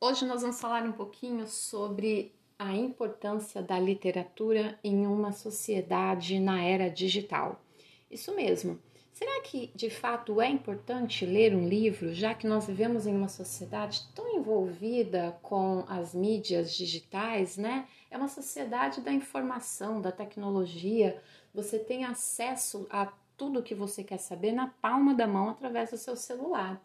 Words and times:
Hoje 0.00 0.24
nós 0.26 0.42
vamos 0.42 0.60
falar 0.60 0.84
um 0.84 0.92
pouquinho 0.92 1.44
sobre 1.48 2.32
a 2.56 2.72
importância 2.72 3.60
da 3.60 3.80
literatura 3.80 4.78
em 4.84 5.08
uma 5.08 5.32
sociedade 5.32 6.38
na 6.38 6.62
era 6.62 6.88
digital. 6.88 7.60
Isso 8.08 8.32
mesmo. 8.36 8.78
Será 9.12 9.40
que 9.42 9.72
de 9.74 9.90
fato 9.90 10.40
é 10.40 10.48
importante 10.48 11.26
ler 11.26 11.52
um 11.52 11.66
livro, 11.66 12.14
já 12.14 12.32
que 12.32 12.46
nós 12.46 12.68
vivemos 12.68 13.08
em 13.08 13.16
uma 13.16 13.26
sociedade 13.26 14.06
tão 14.14 14.36
envolvida 14.36 15.36
com 15.42 15.84
as 15.88 16.14
mídias 16.14 16.72
digitais, 16.72 17.56
né? 17.56 17.88
É 18.12 18.16
uma 18.16 18.28
sociedade 18.28 19.00
da 19.00 19.12
informação, 19.12 20.00
da 20.00 20.12
tecnologia. 20.12 21.20
Você 21.52 21.80
tem 21.80 22.04
acesso 22.04 22.86
a 22.88 23.12
tudo 23.36 23.64
que 23.64 23.74
você 23.74 24.04
quer 24.04 24.18
saber 24.18 24.52
na 24.52 24.68
palma 24.68 25.12
da 25.12 25.26
mão 25.26 25.48
através 25.48 25.90
do 25.90 25.98
seu 25.98 26.14
celular. 26.14 26.80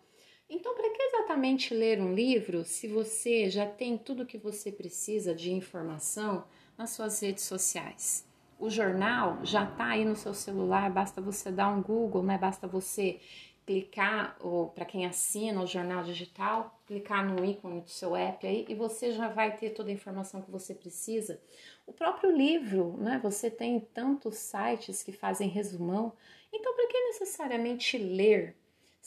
Então, 0.49 0.73
para 0.73 0.89
que 0.89 1.01
exatamente 1.01 1.75
ler 1.75 2.01
um 2.01 2.15
livro 2.15 2.63
se 2.63 2.87
você 2.87 3.49
já 3.49 3.67
tem 3.67 3.97
tudo 3.97 4.23
o 4.23 4.25
que 4.25 4.37
você 4.37 4.71
precisa 4.71 5.35
de 5.35 5.51
informação 5.51 6.43
nas 6.75 6.89
suas 6.89 7.21
redes 7.21 7.43
sociais? 7.43 8.27
O 8.57 8.69
jornal 8.69 9.39
já 9.43 9.63
está 9.63 9.89
aí 9.89 10.03
no 10.03 10.15
seu 10.15 10.33
celular, 10.33 10.89
basta 10.91 11.21
você 11.21 11.51
dar 11.51 11.69
um 11.69 11.81
Google, 11.83 12.23
né? 12.23 12.37
Basta 12.37 12.67
você 12.67 13.19
clicar, 13.63 14.35
ou 14.39 14.69
para 14.69 14.83
quem 14.83 15.05
assina 15.05 15.61
o 15.61 15.67
jornal 15.67 16.03
digital, 16.03 16.81
clicar 16.87 17.23
no 17.23 17.45
ícone 17.45 17.81
do 17.81 17.89
seu 17.89 18.15
app 18.15 18.45
aí 18.47 18.65
e 18.67 18.73
você 18.73 19.11
já 19.11 19.27
vai 19.27 19.55
ter 19.55 19.69
toda 19.69 19.89
a 19.89 19.93
informação 19.93 20.41
que 20.41 20.49
você 20.49 20.73
precisa. 20.73 21.39
O 21.85 21.93
próprio 21.93 22.35
livro, 22.35 22.97
né? 22.97 23.19
Você 23.21 23.51
tem 23.51 23.79
tantos 23.79 24.35
sites 24.37 25.03
que 25.03 25.11
fazem 25.11 25.47
resumão. 25.47 26.11
Então, 26.51 26.73
para 26.73 26.87
que 26.87 26.99
necessariamente 27.09 27.99
ler? 27.99 28.58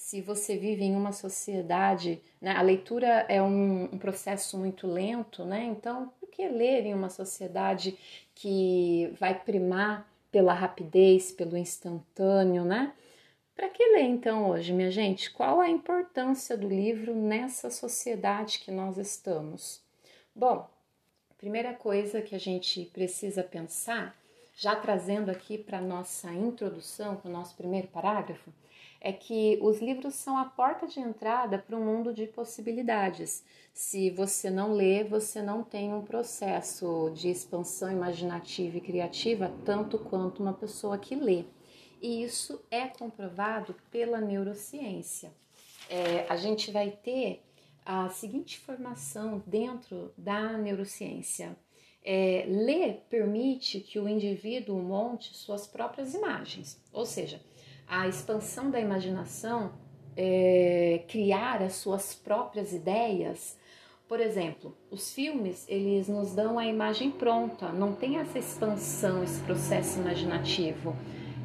Se 0.02 0.20
você 0.20 0.56
vive 0.56 0.82
em 0.82 0.96
uma 0.96 1.12
sociedade, 1.12 2.20
né, 2.40 2.50
a 2.56 2.60
leitura 2.60 3.24
é 3.28 3.40
um, 3.40 3.84
um, 3.84 3.98
processo 3.98 4.58
muito 4.58 4.84
lento, 4.84 5.44
né? 5.44 5.64
Então, 5.64 6.12
por 6.18 6.28
que 6.28 6.48
ler 6.48 6.84
em 6.84 6.92
uma 6.92 7.08
sociedade 7.08 7.96
que 8.34 9.14
vai 9.20 9.32
primar 9.32 10.06
pela 10.32 10.52
rapidez, 10.52 11.30
pelo 11.30 11.56
instantâneo, 11.56 12.64
né? 12.64 12.92
Para 13.54 13.68
que 13.68 13.82
ler 13.92 14.02
então 14.02 14.50
hoje, 14.50 14.72
minha 14.72 14.90
gente? 14.90 15.30
Qual 15.30 15.60
a 15.60 15.70
importância 15.70 16.56
do 16.56 16.68
livro 16.68 17.14
nessa 17.14 17.70
sociedade 17.70 18.58
que 18.58 18.72
nós 18.72 18.98
estamos? 18.98 19.80
Bom, 20.34 20.68
primeira 21.38 21.74
coisa 21.74 22.20
que 22.20 22.34
a 22.34 22.40
gente 22.40 22.86
precisa 22.86 23.44
pensar, 23.44 24.18
já 24.52 24.74
trazendo 24.74 25.30
aqui 25.30 25.56
para 25.56 25.80
nossa 25.80 26.32
introdução, 26.32 27.14
para 27.14 27.30
o 27.30 27.32
nosso 27.32 27.54
primeiro 27.54 27.86
parágrafo, 27.86 28.52
é 29.04 29.12
que 29.12 29.58
os 29.60 29.80
livros 29.80 30.14
são 30.14 30.38
a 30.38 30.44
porta 30.44 30.86
de 30.86 31.00
entrada 31.00 31.58
para 31.58 31.76
um 31.76 31.84
mundo 31.84 32.14
de 32.14 32.24
possibilidades. 32.28 33.44
Se 33.74 34.10
você 34.10 34.48
não 34.48 34.72
lê, 34.72 35.02
você 35.02 35.42
não 35.42 35.64
tem 35.64 35.92
um 35.92 36.02
processo 36.02 37.10
de 37.12 37.28
expansão 37.28 37.90
imaginativa 37.90 38.76
e 38.76 38.80
criativa 38.80 39.52
tanto 39.64 39.98
quanto 39.98 40.40
uma 40.40 40.52
pessoa 40.52 40.96
que 40.96 41.16
lê. 41.16 41.44
E 42.00 42.22
isso 42.22 42.64
é 42.70 42.86
comprovado 42.86 43.74
pela 43.90 44.20
neurociência. 44.20 45.32
É, 45.90 46.24
a 46.28 46.36
gente 46.36 46.70
vai 46.70 46.92
ter 46.92 47.42
a 47.84 48.08
seguinte 48.08 48.60
informação 48.62 49.42
dentro 49.44 50.12
da 50.16 50.56
neurociência. 50.56 51.56
É, 52.04 52.44
ler 52.48 53.04
permite 53.10 53.80
que 53.80 53.98
o 53.98 54.08
indivíduo 54.08 54.80
monte 54.80 55.36
suas 55.36 55.66
próprias 55.66 56.14
imagens, 56.14 56.80
ou 56.92 57.06
seja, 57.06 57.40
a 57.88 58.08
expansão 58.08 58.70
da 58.70 58.80
imaginação, 58.80 59.72
é, 60.16 61.04
criar 61.08 61.62
as 61.62 61.74
suas 61.74 62.14
próprias 62.14 62.72
ideias. 62.72 63.58
Por 64.08 64.20
exemplo, 64.20 64.76
os 64.90 65.12
filmes 65.12 65.64
eles 65.68 66.08
nos 66.08 66.34
dão 66.34 66.58
a 66.58 66.66
imagem 66.66 67.10
pronta, 67.10 67.72
não 67.72 67.94
tem 67.94 68.18
essa 68.18 68.38
expansão, 68.38 69.22
esse 69.22 69.40
processo 69.42 70.00
imaginativo. 70.00 70.94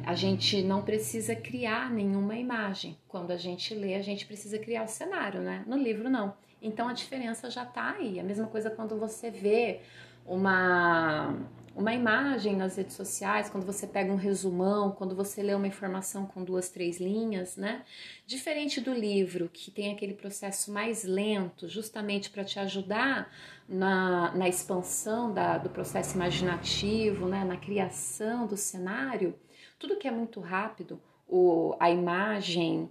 A 0.04 0.14
gente 0.14 0.62
não 0.62 0.82
precisa 0.82 1.34
criar 1.34 1.90
nenhuma 1.90 2.34
imagem. 2.36 2.96
Quando 3.06 3.30
a 3.30 3.36
gente 3.36 3.74
lê, 3.74 3.94
a 3.94 4.02
gente 4.02 4.24
precisa 4.26 4.58
criar 4.58 4.84
o 4.84 4.88
cenário, 4.88 5.40
né? 5.40 5.64
No 5.66 5.76
livro, 5.76 6.08
não. 6.08 6.34
Então 6.62 6.88
a 6.88 6.92
diferença 6.92 7.50
já 7.50 7.62
está 7.62 7.90
aí. 7.90 8.18
A 8.18 8.24
mesma 8.24 8.46
coisa 8.46 8.70
quando 8.70 8.98
você 8.98 9.30
vê 9.30 9.80
uma 10.26 11.34
uma 11.78 11.94
imagem 11.94 12.56
nas 12.56 12.76
redes 12.76 12.96
sociais, 12.96 13.48
quando 13.48 13.64
você 13.64 13.86
pega 13.86 14.12
um 14.12 14.16
resumão, 14.16 14.90
quando 14.90 15.14
você 15.14 15.40
lê 15.44 15.54
uma 15.54 15.66
informação 15.68 16.26
com 16.26 16.42
duas, 16.42 16.68
três 16.68 16.98
linhas, 16.98 17.56
né? 17.56 17.84
Diferente 18.26 18.80
do 18.80 18.92
livro, 18.92 19.48
que 19.48 19.70
tem 19.70 19.92
aquele 19.92 20.12
processo 20.12 20.72
mais 20.72 21.04
lento, 21.04 21.68
justamente 21.68 22.30
para 22.30 22.44
te 22.44 22.58
ajudar 22.58 23.32
na, 23.68 24.34
na 24.34 24.48
expansão 24.48 25.32
da, 25.32 25.56
do 25.56 25.70
processo 25.70 26.16
imaginativo, 26.16 27.28
né? 27.28 27.44
na 27.44 27.56
criação 27.56 28.48
do 28.48 28.56
cenário, 28.56 29.38
tudo 29.78 29.96
que 29.96 30.08
é 30.08 30.10
muito 30.10 30.40
rápido, 30.40 31.00
o, 31.28 31.76
a 31.78 31.88
imagem, 31.90 32.90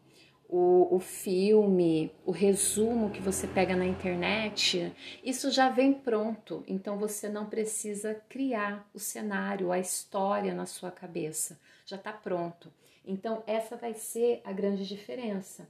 o, 0.49 0.95
o 0.95 0.99
filme, 0.99 2.11
o 2.25 2.31
resumo 2.31 3.09
que 3.09 3.21
você 3.21 3.45
pega 3.47 3.75
na 3.75 3.85
internet, 3.85 4.93
isso 5.23 5.51
já 5.51 5.69
vem 5.69 5.93
pronto, 5.93 6.63
então 6.67 6.97
você 6.97 7.27
não 7.27 7.47
precisa 7.47 8.15
criar 8.29 8.89
o 8.93 8.99
cenário, 8.99 9.71
a 9.71 9.79
história 9.79 10.53
na 10.53 10.65
sua 10.65 10.89
cabeça, 10.89 11.59
já 11.85 11.97
está 11.97 12.13
pronto. 12.13 12.71
Então, 13.05 13.43
essa 13.45 13.75
vai 13.75 13.93
ser 13.93 14.41
a 14.43 14.51
grande 14.51 14.85
diferença. 14.85 15.67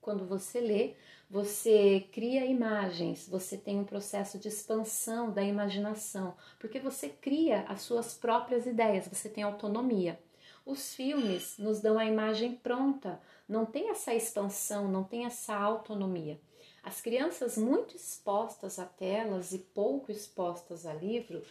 Quando 0.00 0.24
você 0.26 0.60
lê, 0.60 0.94
você 1.28 2.06
cria 2.10 2.44
imagens, 2.46 3.28
você 3.28 3.56
tem 3.56 3.78
um 3.78 3.84
processo 3.84 4.38
de 4.38 4.48
expansão 4.48 5.30
da 5.30 5.42
imaginação, 5.42 6.34
porque 6.58 6.80
você 6.80 7.08
cria 7.08 7.64
as 7.68 7.82
suas 7.82 8.14
próprias 8.14 8.66
ideias, 8.66 9.06
você 9.06 9.28
tem 9.28 9.44
autonomia. 9.44 10.18
Os 10.64 10.94
filmes 10.94 11.58
nos 11.58 11.80
dão 11.80 11.98
a 11.98 12.04
imagem 12.04 12.54
pronta, 12.54 13.20
não 13.50 13.66
tem 13.66 13.90
essa 13.90 14.14
expansão, 14.14 14.86
não 14.86 15.02
tem 15.02 15.26
essa 15.26 15.56
autonomia. 15.56 16.40
As 16.84 17.00
crianças 17.00 17.58
muito 17.58 17.96
expostas 17.96 18.78
a 18.78 18.86
telas 18.86 19.52
e 19.52 19.58
pouco 19.58 20.12
expostas 20.12 20.86
a 20.86 20.94
livro 20.94 21.42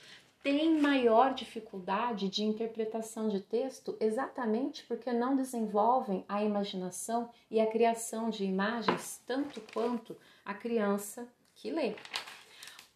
têm 0.41 0.79
maior 0.79 1.33
dificuldade 1.33 2.29
de 2.29 2.45
interpretação 2.45 3.27
de 3.27 3.41
texto 3.41 3.97
exatamente 3.99 4.85
porque 4.85 5.11
não 5.11 5.35
desenvolvem 5.35 6.23
a 6.29 6.41
imaginação 6.41 7.29
e 7.51 7.59
a 7.59 7.67
criação 7.67 8.29
de 8.29 8.45
imagens 8.45 9.21
tanto 9.27 9.61
quanto 9.73 10.15
a 10.45 10.53
criança 10.53 11.27
que 11.53 11.69
lê 11.69 11.95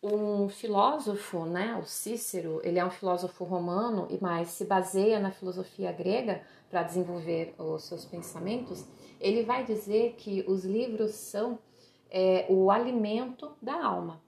um 0.03 0.50
filósofo, 0.50 1.46
né, 1.46 1.80
o 1.81 1.86
Cícero, 1.86 2.59
ele 2.62 2.78
é 2.78 2.86
um 2.86 2.92
filósofo 2.92 3.46
romano 3.46 4.06
e 4.09 4.22
mais 4.22 4.50
se 4.50 4.66
baseia 4.66 5.18
na 5.18 5.31
filosofia 5.31 5.94
grega 5.94 6.44
para 6.74 6.82
desenvolver 6.82 7.54
os 7.60 7.84
seus 7.84 8.04
pensamentos. 8.04 8.84
Ele 9.20 9.44
vai 9.44 9.64
dizer 9.64 10.16
que 10.18 10.44
os 10.48 10.66
livros 10.66 11.12
são 11.12 11.60
é, 12.10 12.48
o 12.50 12.72
alimento 12.72 13.56
da 13.62 13.86
alma. 13.86 14.20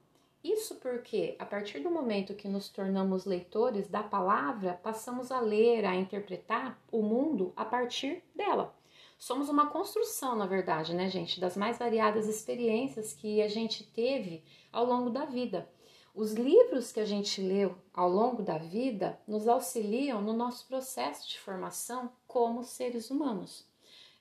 Isso 0.43 0.75
porque, 0.75 1.35
a 1.39 1.45
partir 1.45 1.79
do 1.79 1.89
momento 1.89 2.35
que 2.35 2.47
nos 2.47 2.69
tornamos 2.69 3.25
leitores 3.25 3.87
da 3.87 4.03
palavra, 4.03 4.79
passamos 4.83 5.31
a 5.31 5.39
ler, 5.39 5.85
a 5.85 5.95
interpretar 5.95 6.79
o 6.91 7.01
mundo 7.01 7.51
a 7.55 7.65
partir 7.65 8.23
dela. 8.35 8.75
Somos 9.17 9.49
uma 9.49 9.71
construção, 9.71 10.35
na 10.35 10.45
verdade, 10.45 10.93
né, 10.93 11.09
gente, 11.09 11.39
das 11.39 11.57
mais 11.57 11.79
variadas 11.79 12.27
experiências 12.27 13.11
que 13.11 13.41
a 13.41 13.47
gente 13.47 13.83
teve 13.83 14.43
ao 14.71 14.85
longo 14.85 15.09
da 15.09 15.25
vida. 15.25 15.67
Os 16.15 16.31
livros 16.31 16.93
que 16.93 17.01
a 17.01 17.05
gente 17.05 17.41
leu 17.41 17.75
ao 17.93 18.09
longo 18.09 18.41
da 18.41 18.57
vida 18.57 19.19
nos 19.27 19.49
auxiliam 19.49 20.21
no 20.21 20.31
nosso 20.31 20.65
processo 20.65 21.27
de 21.27 21.37
formação 21.37 22.09
como 22.25 22.63
seres 22.63 23.11
humanos. 23.11 23.65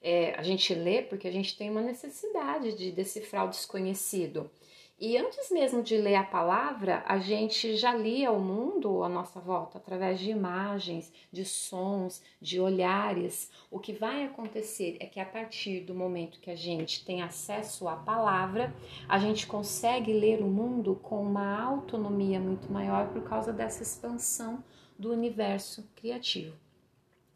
É, 0.03 0.35
a 0.35 0.43
gente 0.43 0.75
lê 0.75 1.03
porque 1.03 1.29
a 1.29 1.31
gente 1.31 1.57
tem 1.57 1.71
uma 1.71 1.81
necessidade 1.81 2.77
de 2.77 2.91
decifrar 2.91 3.47
o 3.47 3.51
desconhecido. 3.51 4.51
E 4.97 5.19
antes 5.19 5.51
mesmo 5.51 5.83
de 5.83 5.97
ler 5.97 6.15
a 6.15 6.23
palavra, 6.23 7.03
a 7.07 7.19
gente 7.19 7.77
já 7.77 7.93
lia 7.93 8.31
o 8.31 8.41
mundo 8.41 9.03
à 9.03 9.09
nossa 9.09 9.41
volta 9.41 9.77
através 9.77 10.21
de 10.21 10.31
imagens, 10.31 11.13
de 11.33 11.45
sons, 11.45 12.23
de 12.41 12.61
olhares. 12.61 13.51
O 13.73 13.81
que 13.81 13.93
vai 13.93 14.25
acontecer 14.25 14.97
é 15.01 15.07
que 15.07 15.19
a 15.19 15.27
partir 15.27 15.81
do 15.81 15.95
momento 15.95 16.39
que 16.39 16.51
a 16.51 16.55
gente 16.55 17.05
tem 17.05 17.23
acesso 17.23 17.89
à 17.89 17.97
palavra, 17.97 18.73
a 19.09 19.19
gente 19.19 19.49
consegue 19.49 20.13
ler 20.13 20.41
o 20.41 20.47
mundo 20.47 20.95
com 21.03 21.21
uma 21.21 21.61
autonomia 21.61 22.39
muito 22.39 22.73
maior 22.73 23.09
por 23.09 23.23
causa 23.25 23.53
dessa 23.53 23.83
expansão 23.83 24.63
do 24.97 25.11
universo 25.11 25.91
criativo. 25.97 26.57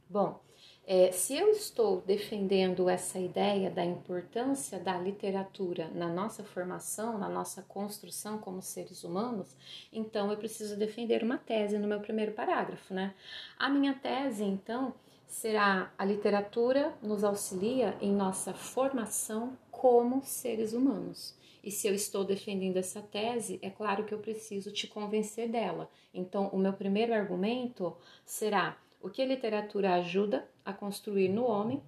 Bom, 0.08 0.40
é, 0.90 1.12
se 1.12 1.36
eu 1.36 1.50
estou 1.50 2.00
defendendo 2.00 2.88
essa 2.88 3.18
ideia 3.18 3.70
da 3.70 3.84
importância 3.84 4.78
da 4.78 4.96
literatura 4.96 5.90
na 5.94 6.08
nossa 6.08 6.42
formação, 6.42 7.18
na 7.18 7.28
nossa 7.28 7.60
construção 7.60 8.38
como 8.38 8.62
seres 8.62 9.04
humanos, 9.04 9.54
então 9.92 10.30
eu 10.30 10.38
preciso 10.38 10.78
defender 10.78 11.22
uma 11.22 11.36
tese 11.36 11.76
no 11.76 11.86
meu 11.86 12.00
primeiro 12.00 12.32
parágrafo, 12.32 12.94
né? 12.94 13.14
A 13.58 13.68
minha 13.68 13.92
tese, 13.92 14.42
então, 14.42 14.94
será 15.26 15.92
a 15.98 16.06
literatura 16.06 16.96
nos 17.02 17.22
auxilia 17.22 17.94
em 18.00 18.10
nossa 18.10 18.54
formação 18.54 19.58
como 19.70 20.22
seres 20.24 20.72
humanos. 20.72 21.36
E 21.62 21.70
se 21.70 21.86
eu 21.86 21.94
estou 21.94 22.24
defendendo 22.24 22.78
essa 22.78 23.02
tese, 23.02 23.58
é 23.60 23.68
claro 23.68 24.04
que 24.04 24.14
eu 24.14 24.20
preciso 24.20 24.72
te 24.72 24.86
convencer 24.86 25.50
dela. 25.50 25.90
Então, 26.14 26.48
o 26.48 26.56
meu 26.56 26.72
primeiro 26.72 27.12
argumento 27.12 27.94
será 28.24 28.78
o 29.00 29.08
que 29.08 29.22
a 29.22 29.26
literatura 29.26 29.94
ajuda 29.94 30.48
a 30.64 30.72
construir 30.72 31.28
no 31.28 31.44
homem. 31.44 31.82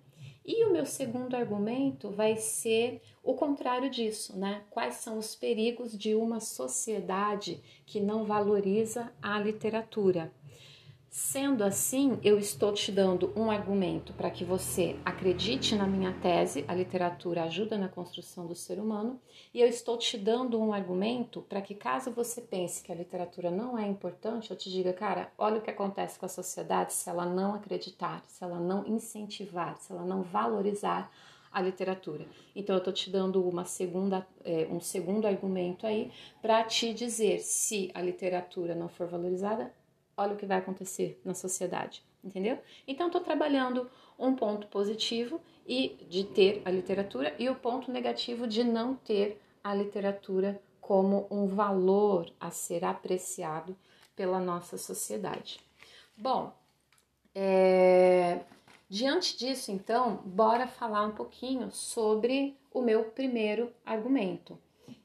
E 0.44 0.64
o 0.64 0.72
meu 0.72 0.86
segundo 0.86 1.34
argumento 1.36 2.10
vai 2.10 2.36
ser 2.36 3.02
o 3.22 3.34
contrário 3.34 3.90
disso, 3.90 4.36
né? 4.38 4.62
Quais 4.70 4.94
são 4.94 5.18
os 5.18 5.34
perigos 5.34 5.96
de 5.96 6.14
uma 6.14 6.40
sociedade 6.40 7.62
que 7.84 8.00
não 8.00 8.24
valoriza 8.24 9.12
a 9.22 9.38
literatura? 9.38 10.32
Sendo 11.12 11.64
assim, 11.64 12.20
eu 12.22 12.38
estou 12.38 12.72
te 12.72 12.92
dando 12.92 13.32
um 13.34 13.50
argumento 13.50 14.12
para 14.12 14.30
que 14.30 14.44
você 14.44 14.94
acredite 15.04 15.74
na 15.74 15.84
minha 15.84 16.12
tese, 16.12 16.64
a 16.68 16.72
literatura 16.72 17.42
ajuda 17.42 17.76
na 17.76 17.88
construção 17.88 18.46
do 18.46 18.54
ser 18.54 18.78
humano, 18.78 19.20
e 19.52 19.60
eu 19.60 19.66
estou 19.66 19.98
te 19.98 20.16
dando 20.16 20.56
um 20.60 20.72
argumento 20.72 21.42
para 21.42 21.60
que, 21.60 21.74
caso 21.74 22.12
você 22.12 22.40
pense 22.40 22.80
que 22.80 22.92
a 22.92 22.94
literatura 22.94 23.50
não 23.50 23.76
é 23.76 23.88
importante, 23.88 24.52
eu 24.52 24.56
te 24.56 24.70
diga, 24.70 24.92
cara, 24.92 25.32
olha 25.36 25.58
o 25.58 25.60
que 25.60 25.70
acontece 25.70 26.16
com 26.16 26.26
a 26.26 26.28
sociedade 26.28 26.92
se 26.92 27.10
ela 27.10 27.26
não 27.26 27.56
acreditar, 27.56 28.22
se 28.28 28.44
ela 28.44 28.60
não 28.60 28.86
incentivar, 28.86 29.78
se 29.78 29.90
ela 29.90 30.04
não 30.04 30.22
valorizar 30.22 31.10
a 31.50 31.60
literatura. 31.60 32.24
Então, 32.54 32.76
eu 32.76 32.78
estou 32.78 32.92
te 32.92 33.10
dando 33.10 33.42
uma 33.42 33.64
segunda, 33.64 34.24
é, 34.44 34.68
um 34.70 34.78
segundo 34.78 35.26
argumento 35.26 35.88
aí 35.88 36.12
para 36.40 36.62
te 36.62 36.94
dizer 36.94 37.40
se 37.40 37.90
a 37.94 38.00
literatura 38.00 38.76
não 38.76 38.88
for 38.88 39.08
valorizada, 39.08 39.74
olha 40.20 40.34
o 40.34 40.37
que 40.37 40.44
vai 40.44 40.58
acontecer 40.58 41.19
na 41.25 41.32
sociedade, 41.32 42.05
entendeu? 42.22 42.58
Então, 42.87 43.06
estou 43.06 43.22
trabalhando 43.22 43.90
um 44.19 44.34
ponto 44.37 44.67
positivo 44.67 45.40
e 45.67 45.96
de 46.08 46.25
ter 46.25 46.61
a 46.64 46.70
literatura 46.70 47.34
e 47.38 47.49
o 47.49 47.55
ponto 47.55 47.90
negativo 47.90 48.46
de 48.46 48.62
não 48.62 48.94
ter 48.94 49.40
a 49.64 49.75
literatura 49.75 50.61
como 50.81 51.26
um 51.31 51.46
valor 51.46 52.31
a 52.38 52.50
ser 52.50 52.84
apreciado 52.84 53.75
pela 54.14 54.38
nossa 54.38 54.76
sociedade. 54.76 55.58
Bom, 56.17 56.52
é, 57.34 58.40
diante 58.88 59.38
disso, 59.38 59.72
então, 59.72 60.17
bora 60.25 60.67
falar 60.67 61.05
um 61.06 61.12
pouquinho 61.12 61.70
sobre 61.70 62.56
o 62.70 62.82
meu 62.82 63.05
primeiro 63.05 63.72
argumento 63.87 64.58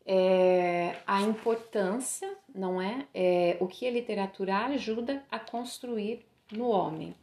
é, 0.05 0.97
a 1.07 1.21
importância, 1.21 2.31
não 2.53 2.81
é? 2.81 3.07
é? 3.13 3.57
O 3.59 3.67
que 3.67 3.87
a 3.87 3.91
literatura 3.91 4.65
ajuda 4.65 5.23
a 5.31 5.39
construir 5.39 6.25
no 6.51 6.69
homem. 6.69 7.15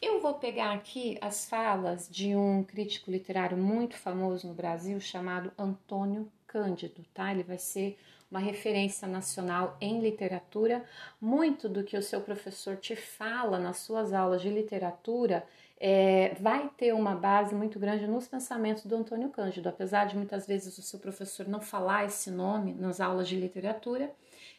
Eu 0.00 0.20
vou 0.20 0.34
pegar 0.34 0.72
aqui 0.72 1.18
as 1.20 1.48
falas 1.48 2.08
de 2.08 2.36
um 2.36 2.62
crítico 2.62 3.10
literário 3.10 3.56
muito 3.56 3.96
famoso 3.96 4.46
no 4.46 4.54
Brasil 4.54 5.00
chamado 5.00 5.50
Antônio 5.58 6.30
Cândido, 6.46 7.04
tá? 7.12 7.32
Ele 7.32 7.42
vai 7.42 7.58
ser 7.58 7.98
uma 8.30 8.38
referência 8.38 9.08
nacional 9.08 9.76
em 9.80 10.00
literatura. 10.00 10.84
Muito 11.20 11.68
do 11.68 11.82
que 11.82 11.96
o 11.96 12.02
seu 12.02 12.20
professor 12.20 12.76
te 12.76 12.94
fala 12.94 13.58
nas 13.58 13.78
suas 13.78 14.12
aulas 14.12 14.40
de 14.42 14.50
literatura 14.50 15.44
é, 15.80 16.34
vai 16.40 16.68
ter 16.76 16.92
uma 16.92 17.14
base 17.14 17.54
muito 17.54 17.78
grande 17.78 18.06
nos 18.06 18.26
pensamentos 18.26 18.84
do 18.84 18.96
Antônio 18.96 19.28
Cândido, 19.30 19.68
apesar 19.68 20.06
de 20.06 20.16
muitas 20.16 20.46
vezes 20.46 20.76
o 20.76 20.82
seu 20.82 20.98
professor 20.98 21.46
não 21.46 21.60
falar 21.60 22.04
esse 22.04 22.30
nome 22.30 22.74
nas 22.74 23.00
aulas 23.00 23.28
de 23.28 23.36
literatura. 23.36 24.12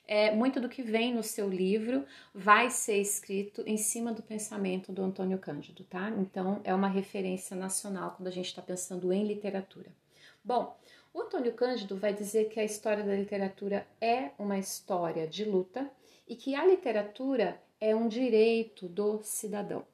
É, 0.07 0.33
muito 0.33 0.59
do 0.59 0.69
que 0.69 0.81
vem 0.81 1.13
no 1.13 1.21
seu 1.21 1.47
livro 1.49 2.05
vai 2.33 2.69
ser 2.69 2.97
escrito 2.97 3.61
em 3.67 3.77
cima 3.77 4.11
do 4.13 4.23
pensamento 4.23 4.91
do 4.91 5.03
Antônio 5.03 5.37
Cândido, 5.37 5.83
tá? 5.83 6.09
Então 6.17 6.61
é 6.63 6.73
uma 6.73 6.87
referência 6.87 7.55
nacional 7.55 8.15
quando 8.15 8.27
a 8.27 8.31
gente 8.31 8.47
está 8.47 8.61
pensando 8.61 9.11
em 9.13 9.25
literatura. 9.25 9.91
Bom, 10.43 10.75
o 11.13 11.21
Antônio 11.21 11.53
Cândido 11.53 11.97
vai 11.97 12.13
dizer 12.13 12.49
que 12.49 12.59
a 12.59 12.63
história 12.63 13.03
da 13.03 13.13
literatura 13.13 13.85
é 13.99 14.31
uma 14.39 14.57
história 14.57 15.27
de 15.27 15.43
luta 15.43 15.89
e 16.27 16.35
que 16.35 16.55
a 16.55 16.65
literatura 16.65 17.61
é 17.79 17.95
um 17.95 18.07
direito 18.07 18.87
do 18.87 19.21
cidadão. 19.21 19.85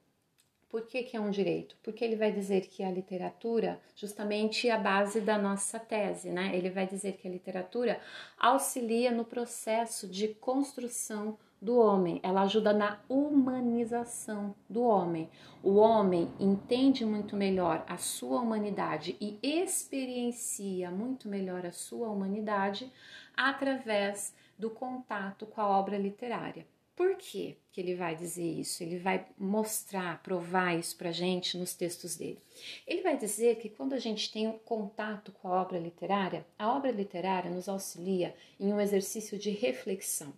Por 0.76 0.84
que, 0.84 1.02
que 1.04 1.16
é 1.16 1.20
um 1.20 1.30
direito? 1.30 1.74
Porque 1.82 2.04
ele 2.04 2.16
vai 2.16 2.30
dizer 2.30 2.66
que 2.66 2.82
a 2.82 2.90
literatura, 2.90 3.80
justamente 3.94 4.68
é 4.68 4.72
a 4.72 4.78
base 4.78 5.22
da 5.22 5.38
nossa 5.38 5.78
tese, 5.78 6.28
né? 6.28 6.54
Ele 6.54 6.68
vai 6.68 6.86
dizer 6.86 7.14
que 7.16 7.26
a 7.26 7.30
literatura 7.30 7.98
auxilia 8.38 9.10
no 9.10 9.24
processo 9.24 10.06
de 10.06 10.28
construção 10.34 11.38
do 11.62 11.78
homem, 11.78 12.20
ela 12.22 12.42
ajuda 12.42 12.74
na 12.74 13.00
humanização 13.08 14.54
do 14.68 14.82
homem. 14.82 15.30
O 15.62 15.76
homem 15.76 16.30
entende 16.38 17.06
muito 17.06 17.34
melhor 17.34 17.82
a 17.88 17.96
sua 17.96 18.42
humanidade 18.42 19.16
e 19.18 19.38
experiencia 19.42 20.90
muito 20.90 21.26
melhor 21.26 21.64
a 21.64 21.72
sua 21.72 22.10
humanidade 22.10 22.92
através 23.34 24.34
do 24.58 24.68
contato 24.68 25.46
com 25.46 25.58
a 25.58 25.66
obra 25.66 25.96
literária. 25.96 26.66
Por 26.96 27.14
que, 27.16 27.58
que 27.70 27.78
ele 27.78 27.94
vai 27.94 28.16
dizer 28.16 28.42
isso? 28.42 28.82
Ele 28.82 28.98
vai 28.98 29.26
mostrar, 29.38 30.22
provar 30.22 30.78
isso 30.78 30.96
para 30.96 31.12
gente 31.12 31.58
nos 31.58 31.74
textos 31.74 32.16
dele. 32.16 32.42
Ele 32.86 33.02
vai 33.02 33.18
dizer 33.18 33.56
que 33.56 33.68
quando 33.68 33.92
a 33.92 33.98
gente 33.98 34.32
tem 34.32 34.48
um 34.48 34.58
contato 34.58 35.30
com 35.30 35.48
a 35.48 35.60
obra 35.60 35.78
literária, 35.78 36.46
a 36.58 36.74
obra 36.74 36.90
literária 36.90 37.50
nos 37.50 37.68
auxilia 37.68 38.34
em 38.58 38.72
um 38.72 38.80
exercício 38.80 39.38
de 39.38 39.50
reflexão. 39.50 40.32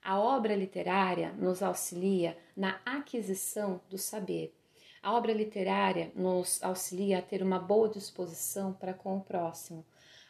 A 0.00 0.20
obra 0.20 0.54
literária 0.54 1.32
nos 1.32 1.64
auxilia 1.64 2.38
na 2.56 2.80
aquisição 2.86 3.80
do 3.90 3.98
saber. 3.98 4.54
A 5.02 5.12
obra 5.14 5.32
literária 5.32 6.12
nos 6.14 6.62
auxilia 6.62 7.18
a 7.18 7.22
ter 7.22 7.42
uma 7.42 7.58
boa 7.58 7.88
disposição 7.88 8.72
para 8.72 8.94
com 8.94 9.16
o 9.16 9.20
próximo. 9.20 9.84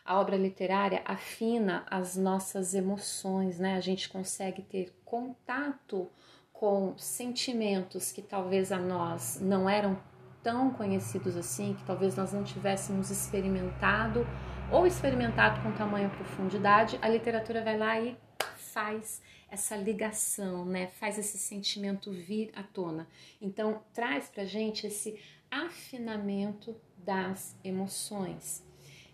A 0.08 0.18
obra 0.18 0.38
literária 0.38 1.02
afina 1.04 1.84
as 1.90 2.16
nossas 2.16 2.72
emoções, 2.72 3.58
né? 3.58 3.76
A 3.76 3.80
gente 3.80 4.08
consegue 4.08 4.62
ter 4.62 4.90
contato 5.04 6.10
com 6.50 6.96
sentimentos 6.96 8.10
que 8.10 8.22
talvez 8.22 8.72
a 8.72 8.78
nós 8.78 9.38
não 9.38 9.68
eram 9.68 10.00
tão 10.42 10.70
conhecidos 10.70 11.36
assim, 11.36 11.74
que 11.74 11.84
talvez 11.84 12.16
nós 12.16 12.32
não 12.32 12.42
tivéssemos 12.42 13.10
experimentado 13.10 14.26
ou 14.72 14.86
experimentado 14.86 15.60
com 15.60 15.72
tamanha 15.72 16.08
profundidade, 16.08 16.98
a 17.02 17.08
literatura 17.10 17.62
vai 17.62 17.76
lá 17.76 18.00
e 18.00 18.16
faz 18.56 19.20
essa 19.50 19.76
ligação, 19.76 20.64
né? 20.64 20.86
Faz 20.86 21.18
esse 21.18 21.36
sentimento 21.36 22.10
vir 22.10 22.50
à 22.56 22.62
tona. 22.62 23.06
Então, 23.42 23.82
traz 23.92 24.30
pra 24.30 24.46
gente 24.46 24.86
esse 24.86 25.20
afinamento 25.50 26.74
das 26.96 27.54
emoções 27.62 28.66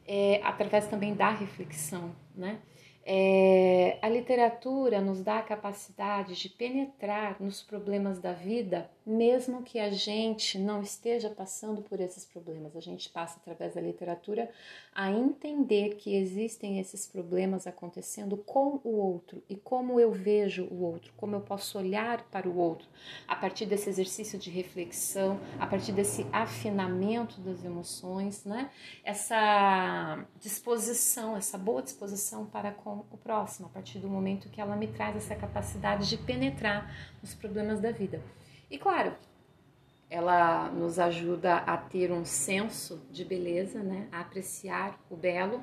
é, 0.06 0.40
através 0.44 0.86
também 0.86 1.14
da 1.14 1.30
reflexão, 1.30 2.14
né? 2.34 2.58
É, 3.06 3.98
a 4.00 4.08
literatura 4.08 4.98
nos 4.98 5.20
dá 5.20 5.38
a 5.38 5.42
capacidade 5.42 6.34
de 6.34 6.48
penetrar 6.48 7.36
nos 7.38 7.62
problemas 7.62 8.18
da 8.18 8.32
vida, 8.32 8.90
mesmo 9.04 9.62
que 9.62 9.78
a 9.78 9.90
gente 9.90 10.58
não 10.58 10.80
esteja 10.80 11.28
passando 11.28 11.82
por 11.82 12.00
esses 12.00 12.24
problemas. 12.24 12.74
A 12.74 12.80
gente 12.80 13.10
passa 13.10 13.38
através 13.38 13.74
da 13.74 13.80
literatura 13.82 14.50
a 14.94 15.10
entender 15.10 15.96
que 15.96 16.16
existem 16.16 16.80
esses 16.80 17.06
problemas 17.06 17.66
acontecendo 17.66 18.38
com 18.38 18.80
o 18.82 18.96
outro 18.96 19.42
e 19.50 19.56
como 19.56 20.00
eu 20.00 20.10
vejo 20.10 20.66
o 20.70 20.82
outro, 20.82 21.12
como 21.14 21.36
eu 21.36 21.40
posso 21.42 21.78
olhar 21.78 22.22
para 22.30 22.48
o 22.48 22.56
outro, 22.56 22.88
a 23.28 23.36
partir 23.36 23.66
desse 23.66 23.90
exercício 23.90 24.38
de 24.38 24.48
reflexão, 24.48 25.38
a 25.58 25.66
partir 25.66 25.92
desse 25.92 26.24
afinamento 26.32 27.38
das 27.42 27.62
emoções, 27.62 28.46
né? 28.46 28.70
Essa 29.04 30.24
disposição, 30.40 31.36
essa 31.36 31.58
boa 31.58 31.82
disposição 31.82 32.46
para 32.46 32.72
com 32.72 32.93
com 33.02 33.16
o 33.16 33.18
próximo, 33.18 33.66
a 33.66 33.70
partir 33.70 33.98
do 33.98 34.08
momento 34.08 34.48
que 34.48 34.60
ela 34.60 34.76
me 34.76 34.86
traz 34.86 35.16
essa 35.16 35.34
capacidade 35.34 36.08
de 36.08 36.16
penetrar 36.16 36.94
nos 37.20 37.34
problemas 37.34 37.80
da 37.80 37.90
vida. 37.90 38.22
E 38.70 38.78
claro, 38.78 39.14
ela 40.08 40.70
nos 40.70 40.98
ajuda 40.98 41.56
a 41.56 41.76
ter 41.76 42.12
um 42.12 42.24
senso 42.24 43.02
de 43.10 43.24
beleza, 43.24 43.82
né? 43.82 44.08
a 44.12 44.20
apreciar 44.20 45.00
o 45.10 45.16
belo 45.16 45.62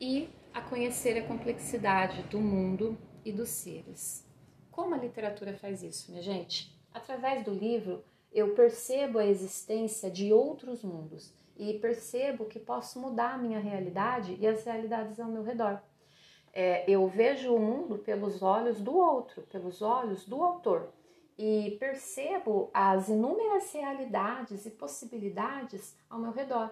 e 0.00 0.28
a 0.52 0.60
conhecer 0.60 1.16
a 1.18 1.26
complexidade 1.26 2.22
do 2.24 2.40
mundo 2.40 2.98
e 3.24 3.32
dos 3.32 3.50
seres. 3.50 4.26
Como 4.70 4.94
a 4.94 4.98
literatura 4.98 5.54
faz 5.54 5.82
isso, 5.82 6.10
minha 6.10 6.22
gente? 6.22 6.76
Através 6.92 7.44
do 7.44 7.52
livro, 7.52 8.02
eu 8.32 8.54
percebo 8.54 9.18
a 9.18 9.26
existência 9.26 10.10
de 10.10 10.32
outros 10.32 10.82
mundos 10.82 11.32
e 11.56 11.74
percebo 11.74 12.46
que 12.46 12.58
posso 12.58 12.98
mudar 12.98 13.34
a 13.34 13.38
minha 13.38 13.60
realidade 13.60 14.36
e 14.40 14.46
as 14.46 14.64
realidades 14.64 15.20
ao 15.20 15.28
meu 15.28 15.42
redor 15.42 15.80
é, 16.52 16.84
eu 16.90 17.06
vejo 17.08 17.54
o 17.54 17.58
mundo 17.58 17.98
pelos 17.98 18.42
olhos 18.42 18.80
do 18.80 18.94
outro, 18.96 19.42
pelos 19.42 19.80
olhos 19.80 20.24
do 20.26 20.42
autor, 20.42 20.88
e 21.38 21.76
percebo 21.80 22.70
as 22.74 23.08
inúmeras 23.08 23.72
realidades 23.72 24.66
e 24.66 24.70
possibilidades 24.70 25.96
ao 26.10 26.18
meu 26.18 26.30
redor. 26.30 26.70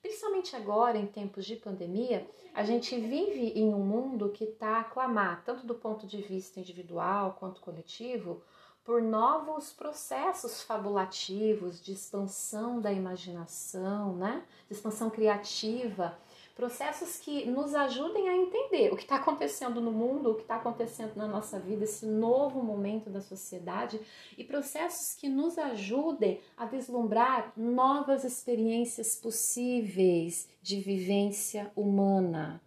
Principalmente 0.00 0.56
agora, 0.56 0.96
em 0.96 1.06
tempos 1.06 1.44
de 1.44 1.56
pandemia, 1.56 2.26
a 2.54 2.64
gente 2.64 2.98
vive 2.98 3.52
em 3.54 3.74
um 3.74 3.80
mundo 3.80 4.30
que 4.30 4.44
está 4.44 4.80
a 4.80 4.84
clamar, 4.84 5.44
tanto 5.44 5.66
do 5.66 5.74
ponto 5.74 6.06
de 6.06 6.22
vista 6.22 6.58
individual 6.58 7.36
quanto 7.38 7.60
coletivo, 7.60 8.42
por 8.82 9.02
novos 9.02 9.72
processos 9.72 10.62
fabulativos 10.62 11.80
de 11.82 11.92
expansão 11.92 12.80
da 12.80 12.90
imaginação, 12.90 14.16
né? 14.16 14.42
de 14.66 14.74
expansão 14.74 15.10
criativa 15.10 16.18
processos 16.60 17.16
que 17.16 17.46
nos 17.46 17.74
ajudem 17.74 18.28
a 18.28 18.36
entender 18.36 18.92
o 18.92 18.96
que 18.96 19.04
está 19.04 19.16
acontecendo 19.16 19.80
no 19.80 19.90
mundo, 19.90 20.32
o 20.32 20.34
que 20.34 20.42
está 20.42 20.56
acontecendo 20.56 21.16
na 21.16 21.26
nossa 21.26 21.58
vida, 21.58 21.84
esse 21.84 22.04
novo 22.04 22.62
momento 22.62 23.08
da 23.08 23.22
sociedade, 23.22 23.98
e 24.36 24.44
processos 24.44 25.14
que 25.14 25.26
nos 25.26 25.56
ajudem 25.56 26.38
a 26.58 26.66
vislumbrar 26.66 27.50
novas 27.56 28.24
experiências 28.24 29.16
possíveis 29.16 30.50
de 30.60 30.80
vivência 30.80 31.72
humana. 31.74 32.60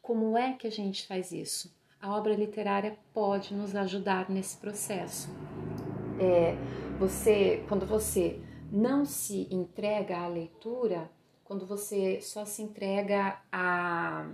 Como 0.00 0.38
é 0.38 0.52
que 0.52 0.68
a 0.68 0.70
gente 0.70 1.04
faz 1.08 1.32
isso? 1.32 1.74
A 2.00 2.16
obra 2.16 2.36
literária 2.36 2.96
pode 3.12 3.52
nos 3.52 3.74
ajudar 3.74 4.30
nesse 4.30 4.58
processo. 4.58 5.28
É, 6.20 6.54
você, 7.00 7.64
quando 7.68 7.84
você 7.84 8.40
não 8.70 9.04
se 9.04 9.48
entrega 9.50 10.18
à 10.18 10.28
leitura, 10.28 11.10
quando 11.50 11.66
você 11.66 12.20
só 12.20 12.44
se 12.44 12.62
entrega 12.62 13.42
a 13.50 14.24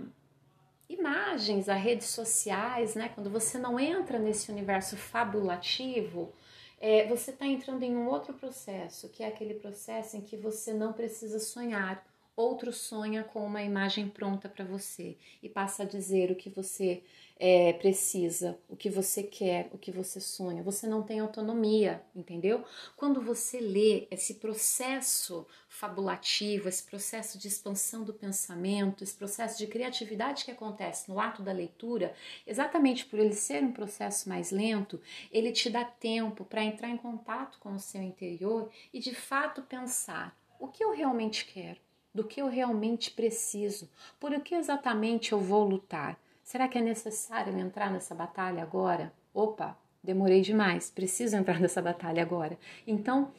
imagens, 0.87 1.67
a 1.67 1.73
redes 1.73 2.09
sociais, 2.09 2.93
né? 2.93 3.09
Quando 3.09 3.27
você 3.27 3.57
não 3.57 3.79
entra 3.79 4.19
nesse 4.19 4.51
universo 4.51 4.95
fabulativo, 4.95 6.31
é, 6.79 7.07
você 7.07 7.31
está 7.31 7.47
entrando 7.47 7.81
em 7.81 7.97
um 7.97 8.07
outro 8.07 8.35
processo, 8.35 9.09
que 9.09 9.23
é 9.23 9.27
aquele 9.29 9.55
processo 9.55 10.15
em 10.15 10.21
que 10.21 10.37
você 10.37 10.75
não 10.75 10.93
precisa 10.93 11.39
sonhar. 11.39 12.05
Outro 12.35 12.71
sonha 12.71 13.23
com 13.23 13.43
uma 13.43 13.63
imagem 13.63 14.07
pronta 14.07 14.47
para 14.47 14.63
você 14.63 15.17
e 15.41 15.49
passa 15.49 15.81
a 15.81 15.87
dizer 15.87 16.29
o 16.29 16.35
que 16.35 16.51
você 16.51 17.01
é, 17.39 17.73
precisa, 17.73 18.57
o 18.67 18.75
que 18.75 18.89
você 18.89 19.21
quer, 19.21 19.69
o 19.71 19.77
que 19.77 19.91
você 19.91 20.19
sonha. 20.19 20.63
Você 20.63 20.87
não 20.87 21.03
tem 21.03 21.19
autonomia, 21.19 22.01
entendeu? 22.15 22.63
Quando 22.95 23.21
você 23.21 23.59
lê 23.59 24.07
esse 24.09 24.35
processo 24.35 25.45
fabulativo, 25.69 26.67
esse 26.67 26.83
processo 26.83 27.37
de 27.37 27.47
expansão 27.47 28.03
do 28.03 28.13
pensamento, 28.13 29.03
esse 29.03 29.15
processo 29.15 29.57
de 29.57 29.67
criatividade 29.67 30.45
que 30.45 30.51
acontece 30.51 31.09
no 31.09 31.19
ato 31.19 31.43
da 31.43 31.51
leitura, 31.51 32.13
exatamente 32.45 33.05
por 33.05 33.19
ele 33.19 33.35
ser 33.35 33.63
um 33.63 33.71
processo 33.71 34.27
mais 34.27 34.51
lento, 34.51 34.99
ele 35.31 35.51
te 35.51 35.69
dá 35.69 35.85
tempo 35.85 36.43
para 36.43 36.63
entrar 36.63 36.89
em 36.89 36.97
contato 36.97 37.59
com 37.59 37.73
o 37.73 37.79
seu 37.79 38.01
interior 38.01 38.69
e 38.91 38.99
de 38.99 39.13
fato 39.13 39.61
pensar 39.61 40.35
o 40.59 40.67
que 40.67 40.83
eu 40.83 40.91
realmente 40.91 41.45
quero, 41.45 41.79
do 42.13 42.23
que 42.23 42.41
eu 42.41 42.47
realmente 42.47 43.11
preciso, 43.11 43.87
por 44.19 44.31
o 44.31 44.41
que 44.41 44.55
exatamente 44.55 45.33
eu 45.33 45.39
vou 45.39 45.63
lutar. 45.63 46.19
Será 46.47 46.65
que 46.69 46.77
é 46.77 46.81
necessário 46.81 47.59
entrar 47.59 47.91
nessa 47.91 48.15
batalha 48.15 48.63
agora? 48.63 49.11
Opa, 49.33 49.77
demorei 50.01 50.39
demais, 50.39 50.89
preciso 50.89 51.35
entrar 51.35 51.59
nessa 51.59 51.81
batalha 51.81 52.23
agora. 52.23 52.57
Então, 52.87 53.33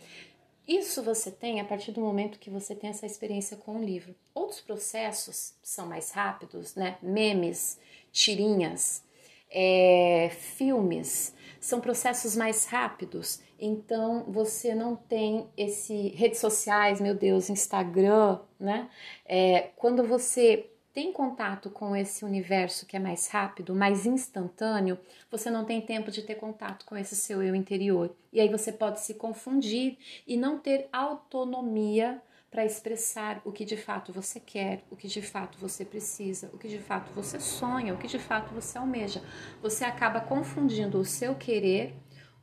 isso 0.68 1.02
você 1.02 1.30
tem 1.30 1.58
a 1.58 1.64
partir 1.64 1.90
do 1.90 2.02
momento 2.02 2.38
que 2.38 2.50
você 2.50 2.74
tem 2.74 2.90
essa 2.90 3.06
experiência 3.06 3.56
com 3.56 3.76
o 3.76 3.82
livro. 3.82 4.14
Outros 4.34 4.60
processos 4.60 5.54
são 5.62 5.86
mais 5.86 6.10
rápidos, 6.10 6.74
né? 6.74 6.98
Memes, 7.00 7.80
tirinhas, 8.12 9.02
é, 9.50 10.28
filmes, 10.30 11.34
são 11.58 11.80
processos 11.80 12.36
mais 12.36 12.66
rápidos. 12.66 13.40
Então 13.58 14.24
você 14.28 14.74
não 14.74 14.94
tem 14.94 15.48
esse 15.56 16.08
redes 16.08 16.40
sociais, 16.40 17.00
meu 17.00 17.14
Deus, 17.14 17.48
Instagram, 17.48 18.38
né? 18.60 18.90
É, 19.24 19.70
quando 19.76 20.06
você 20.06 20.68
tem 20.98 21.12
contato 21.12 21.70
com 21.70 21.94
esse 21.94 22.24
universo 22.24 22.84
que 22.84 22.96
é 22.96 22.98
mais 22.98 23.28
rápido, 23.28 23.72
mais 23.72 24.04
instantâneo, 24.04 24.98
você 25.30 25.48
não 25.48 25.64
tem 25.64 25.80
tempo 25.80 26.10
de 26.10 26.22
ter 26.22 26.34
contato 26.34 26.84
com 26.84 26.96
esse 26.96 27.14
seu 27.14 27.40
eu 27.40 27.54
interior. 27.54 28.12
E 28.32 28.40
aí 28.40 28.48
você 28.48 28.72
pode 28.72 28.98
se 28.98 29.14
confundir 29.14 29.96
e 30.26 30.36
não 30.36 30.58
ter 30.58 30.88
autonomia 30.92 32.20
para 32.50 32.64
expressar 32.64 33.40
o 33.44 33.52
que 33.52 33.64
de 33.64 33.76
fato 33.76 34.12
você 34.12 34.40
quer, 34.40 34.82
o 34.90 34.96
que 34.96 35.06
de 35.06 35.22
fato 35.22 35.56
você 35.56 35.84
precisa, 35.84 36.50
o 36.52 36.58
que 36.58 36.66
de 36.66 36.80
fato 36.80 37.12
você 37.12 37.38
sonha, 37.38 37.94
o 37.94 37.98
que 37.98 38.08
de 38.08 38.18
fato 38.18 38.52
você 38.52 38.76
almeja. 38.76 39.22
Você 39.62 39.84
acaba 39.84 40.20
confundindo 40.20 40.98
o 40.98 41.04
seu 41.04 41.36
querer 41.36 41.94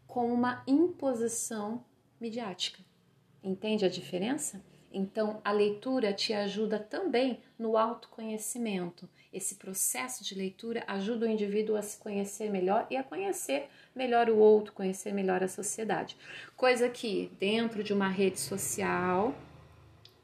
com 0.08 0.34
uma 0.34 0.64
imposição 0.66 1.84
midiática. 2.22 2.82
Entende 3.44 3.84
a 3.84 3.90
diferença? 3.90 4.64
Então, 4.98 5.42
a 5.44 5.52
leitura 5.52 6.14
te 6.14 6.32
ajuda 6.32 6.80
também 6.80 7.42
no 7.60 7.76
autoconhecimento. 7.78 9.10
Esse 9.34 9.56
processo 9.56 10.24
de 10.24 10.34
leitura 10.34 10.86
ajuda 10.88 11.26
o 11.26 11.30
indivíduo 11.30 11.76
a 11.76 11.82
se 11.82 11.98
conhecer 11.98 12.50
melhor 12.50 12.88
e 12.90 12.96
a 12.96 13.04
conhecer 13.04 13.68
melhor 13.94 14.30
o 14.30 14.38
outro, 14.38 14.72
conhecer 14.72 15.14
melhor 15.14 15.44
a 15.44 15.50
sociedade. 15.50 16.16
Coisa 16.56 16.88
que, 16.88 17.30
dentro 17.38 17.84
de 17.84 17.92
uma 17.92 18.08
rede 18.08 18.40
social, 18.40 19.36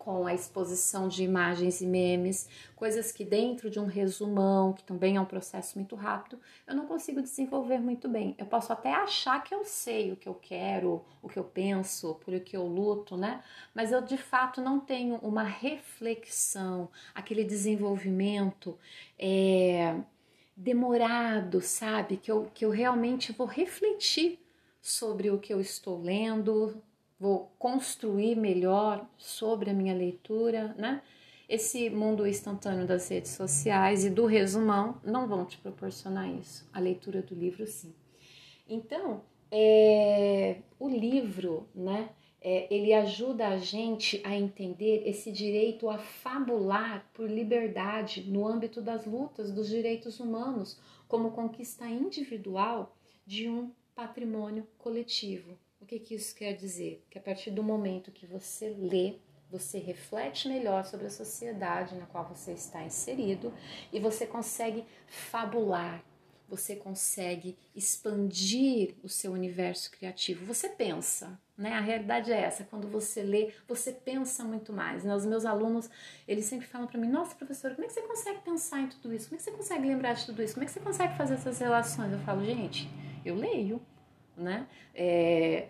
com 0.03 0.25
a 0.25 0.33
exposição 0.33 1.07
de 1.07 1.23
imagens 1.23 1.79
e 1.79 1.85
memes, 1.85 2.49
coisas 2.75 3.11
que 3.11 3.23
dentro 3.23 3.69
de 3.69 3.79
um 3.79 3.85
resumão, 3.85 4.73
que 4.73 4.83
também 4.83 5.15
é 5.15 5.21
um 5.21 5.25
processo 5.25 5.77
muito 5.77 5.95
rápido, 5.95 6.39
eu 6.65 6.73
não 6.73 6.87
consigo 6.87 7.21
desenvolver 7.21 7.77
muito 7.77 8.09
bem. 8.09 8.33
Eu 8.35 8.47
posso 8.47 8.73
até 8.73 8.91
achar 8.91 9.43
que 9.43 9.53
eu 9.53 9.63
sei 9.63 10.11
o 10.11 10.15
que 10.15 10.27
eu 10.27 10.33
quero, 10.33 11.05
o 11.21 11.29
que 11.29 11.37
eu 11.37 11.43
penso, 11.43 12.15
por 12.15 12.33
o 12.33 12.41
que 12.41 12.57
eu 12.57 12.65
luto, 12.65 13.15
né? 13.15 13.43
Mas 13.75 13.91
eu 13.91 14.01
de 14.01 14.17
fato 14.17 14.59
não 14.59 14.79
tenho 14.79 15.17
uma 15.17 15.43
reflexão, 15.43 16.89
aquele 17.13 17.43
desenvolvimento 17.43 18.75
é, 19.19 19.95
demorado, 20.57 21.61
sabe? 21.61 22.17
Que 22.17 22.31
eu, 22.31 22.49
que 22.55 22.65
eu 22.65 22.71
realmente 22.71 23.31
vou 23.31 23.45
refletir 23.45 24.39
sobre 24.81 25.29
o 25.29 25.37
que 25.37 25.53
eu 25.53 25.61
estou 25.61 26.01
lendo, 26.01 26.81
vou 27.21 27.53
construir 27.59 28.35
melhor 28.35 29.07
sobre 29.15 29.69
a 29.69 29.73
minha 29.75 29.93
leitura, 29.93 30.73
né? 30.75 31.03
Esse 31.47 31.87
mundo 31.87 32.25
instantâneo 32.25 32.87
das 32.87 33.07
redes 33.09 33.31
sociais 33.31 34.03
e 34.03 34.09
do 34.09 34.25
resumão 34.25 34.99
não 35.03 35.27
vão 35.27 35.45
te 35.45 35.59
proporcionar 35.59 36.27
isso. 36.33 36.67
A 36.73 36.79
leitura 36.79 37.21
do 37.21 37.35
livro, 37.35 37.67
sim. 37.67 37.93
Então, 38.67 39.21
é, 39.51 40.61
o 40.79 40.89
livro, 40.89 41.69
né? 41.75 42.09
É, 42.43 42.73
ele 42.73 42.91
ajuda 42.91 43.49
a 43.49 43.57
gente 43.57 44.19
a 44.23 44.35
entender 44.35 45.03
esse 45.07 45.31
direito 45.31 45.87
a 45.91 45.99
fabular 45.99 47.07
por 47.13 47.29
liberdade 47.29 48.23
no 48.27 48.47
âmbito 48.47 48.81
das 48.81 49.05
lutas 49.05 49.51
dos 49.51 49.69
direitos 49.69 50.19
humanos, 50.19 50.79
como 51.07 51.33
conquista 51.33 51.85
individual 51.85 52.97
de 53.27 53.47
um 53.47 53.71
patrimônio 53.93 54.65
coletivo. 54.79 55.55
O 55.81 55.85
que, 55.85 55.99
que 55.99 56.13
isso 56.13 56.35
quer 56.35 56.53
dizer? 56.53 57.03
Que 57.09 57.17
a 57.17 57.21
partir 57.21 57.49
do 57.49 57.63
momento 57.63 58.11
que 58.11 58.27
você 58.27 58.69
lê, 58.69 59.15
você 59.49 59.79
reflete 59.79 60.47
melhor 60.47 60.85
sobre 60.85 61.07
a 61.07 61.09
sociedade 61.09 61.95
na 61.95 62.05
qual 62.05 62.23
você 62.29 62.53
está 62.53 62.83
inserido 62.83 63.51
e 63.91 63.99
você 63.99 64.27
consegue 64.27 64.85
fabular, 65.07 66.05
você 66.47 66.75
consegue 66.75 67.57
expandir 67.75 68.93
o 69.03 69.09
seu 69.09 69.31
universo 69.31 69.89
criativo. 69.91 70.45
Você 70.45 70.69
pensa, 70.69 71.39
né? 71.57 71.73
A 71.73 71.81
realidade 71.81 72.31
é 72.31 72.39
essa. 72.39 72.63
Quando 72.63 72.87
você 72.87 73.23
lê, 73.23 73.51
você 73.67 73.91
pensa 73.91 74.43
muito 74.43 74.71
mais. 74.71 75.03
Né? 75.03 75.15
Os 75.15 75.25
meus 75.25 75.45
alunos, 75.45 75.89
eles 76.27 76.45
sempre 76.45 76.67
falam 76.67 76.87
para 76.87 76.99
mim: 76.99 77.07
Nossa, 77.07 77.35
professora, 77.35 77.73
como 77.73 77.85
é 77.85 77.87
que 77.87 77.93
você 77.93 78.01
consegue 78.03 78.41
pensar 78.41 78.81
em 78.81 78.87
tudo 78.87 79.13
isso? 79.13 79.29
Como 79.29 79.35
é 79.35 79.37
que 79.37 79.43
você 79.43 79.51
consegue 79.51 79.87
lembrar 79.87 80.13
de 80.13 80.25
tudo 80.25 80.43
isso? 80.43 80.53
Como 80.53 80.63
é 80.63 80.67
que 80.67 80.73
você 80.73 80.79
consegue 80.79 81.17
fazer 81.17 81.33
essas 81.33 81.57
relações? 81.57 82.11
Eu 82.13 82.19
falo, 82.19 82.45
gente, 82.45 82.87
eu 83.25 83.35
leio 83.35 83.81
né? 84.41 84.67
É, 84.93 85.67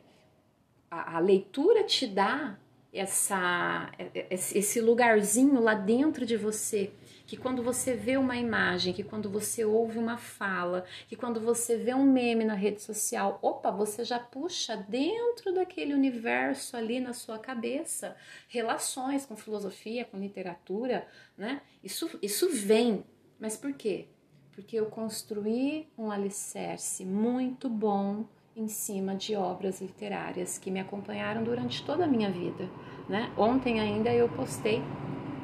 a, 0.90 1.18
a 1.18 1.20
leitura 1.20 1.84
te 1.84 2.08
dá 2.08 2.58
essa, 2.94 3.90
esse 4.30 4.82
lugarzinho 4.82 5.62
lá 5.62 5.74
dentro 5.74 6.26
de 6.26 6.36
você, 6.36 6.92
que 7.26 7.38
quando 7.38 7.64
você 7.64 7.94
vê 7.94 8.18
uma 8.18 8.36
imagem, 8.36 8.94
que 8.94 9.04
quando 9.04 9.30
você 9.30 9.64
ouve 9.64 9.98
uma 9.98 10.18
fala, 10.18 10.84
que 11.08 11.16
quando 11.16 11.40
você 11.40 11.78
vê 11.78 11.94
um 11.94 12.04
meme 12.04 12.44
na 12.44 12.54
rede 12.54 12.82
social, 12.82 13.40
opa, 13.42 13.72
você 13.72 14.04
já 14.04 14.20
puxa 14.20 14.76
dentro 14.76 15.54
daquele 15.54 15.94
universo 15.94 16.76
ali 16.76 17.00
na 17.00 17.14
sua 17.14 17.40
cabeça 17.40 18.18
relações 18.50 19.26
com 19.26 19.38
filosofia, 19.38 20.04
com 20.04 20.20
literatura, 20.20 21.08
né? 21.38 21.62
Isso, 21.82 22.10
isso 22.22 22.50
vem, 22.50 23.06
mas 23.40 23.56
por 23.56 23.72
quê? 23.72 24.08
Porque 24.52 24.76
eu 24.76 24.88
construí 24.88 25.88
um 25.98 26.12
alicerce 26.12 27.06
muito 27.06 27.70
bom 27.70 28.26
em 28.56 28.68
cima 28.68 29.16
de 29.16 29.36
obras 29.36 29.82
literárias 29.82 30.58
que 30.58 30.70
me 30.70 30.80
acompanharam 30.80 31.44
durante 31.44 31.84
toda 31.86 32.04
a 32.04 32.08
minha 32.08 32.32
vida. 32.32 32.70
Né? 33.08 33.32
Ontem 33.38 33.80
ainda 33.80 34.14
eu 34.14 34.30
postei 34.30 34.82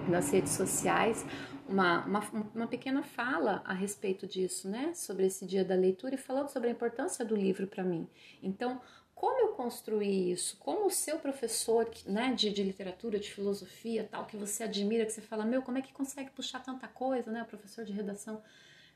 nas 0.08 0.32
redes 0.32 0.54
sociais 0.54 1.26
uma, 1.68 2.06
uma, 2.06 2.20
uma, 2.56 2.68
pequena 2.68 3.04
fala 3.04 3.62
a 3.66 3.74
respeito 3.74 4.26
disso, 4.26 4.70
né? 4.70 4.94
Sobre 4.94 5.26
esse 5.26 5.46
dia 5.46 5.66
da 5.66 5.76
leitura 5.76 6.16
e 6.16 6.18
falando 6.18 6.48
sobre 6.48 6.70
a 6.70 6.72
importância 6.72 7.26
do 7.26 7.36
livro 7.36 7.68
para 7.68 7.84
mim. 7.84 8.08
Então, 8.42 8.82
como 9.14 9.40
eu 9.42 9.50
construí 9.50 10.32
isso? 10.32 10.58
Como 10.60 10.86
o 10.86 10.92
seu 10.92 11.20
professor 11.20 11.90
né, 12.06 12.34
de, 12.34 12.52
de, 12.52 12.64
literatura, 12.64 13.20
de 13.20 13.30
filosofia, 13.30 14.08
tal, 14.10 14.26
que 14.26 14.38
você 14.38 14.64
admira, 14.64 15.06
que 15.06 15.12
você 15.12 15.22
fala, 15.22 15.44
meu, 15.44 15.62
como 15.62 15.78
é 15.78 15.82
que 15.82 15.92
consegue 15.92 16.30
puxar 16.30 16.64
tanta 16.64 16.88
coisa, 16.88 17.32
né? 17.32 17.44
Professor 17.44 17.84
de 17.84 17.92
redação. 17.92 18.42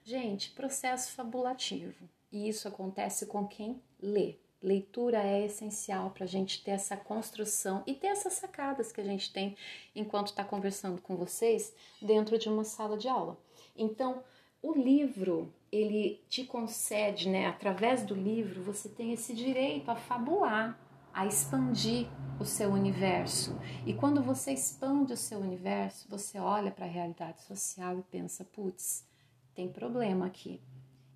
Gente, 0.04 0.52
processo 0.52 1.12
fabulativo. 1.12 2.08
E 2.32 2.48
isso 2.48 2.68
acontece 2.68 3.26
com 3.26 3.46
quem 3.46 3.82
lê. 4.02 4.36
Leitura 4.62 5.24
é 5.24 5.46
essencial 5.46 6.12
para 6.12 6.24
a 6.24 6.28
gente 6.28 6.64
ter 6.64 6.72
essa 6.72 6.96
construção 6.96 7.82
e 7.88 7.96
ter 7.96 8.08
essas 8.08 8.34
sacadas 8.34 8.92
que 8.92 9.02
a 9.02 9.04
gente 9.04 9.34
tem 9.34 9.56
enquanto 9.96 10.28
está 10.28 10.44
conversando 10.44 11.02
com 11.02 11.16
vocês 11.16 11.74
dentro 12.00 12.38
de 12.38 12.48
uma 12.48 12.64
sala 12.64 12.96
de 12.96 13.08
aula. 13.08 13.40
Então, 13.76 14.24
o 14.62 14.74
livro, 14.74 15.52
ele 15.72 16.24
te 16.30 16.44
concede, 16.44 17.28
né, 17.28 17.48
através 17.48 18.04
do 18.04 18.14
livro, 18.14 18.62
você 18.62 18.88
tem 18.88 19.12
esse 19.12 19.34
direito 19.34 19.90
a 19.90 19.96
fabular, 19.96 20.80
a 21.12 21.26
expandir 21.26 22.08
o 22.40 22.46
seu 22.46 22.70
universo. 22.70 23.60
E 23.84 23.96
quando 23.96 24.22
você 24.22 24.54
expande 24.54 25.12
o 25.12 25.18
seu 25.18 25.40
universo, 25.40 26.08
você 26.08 26.38
olha 26.38 26.70
para 26.70 26.86
a 26.86 26.90
realidade 26.90 27.42
social 27.42 27.98
e 27.98 28.04
pensa: 28.04 28.46
putz, 28.46 29.04
tem 29.56 29.68
problema 29.68 30.28
aqui 30.28 30.62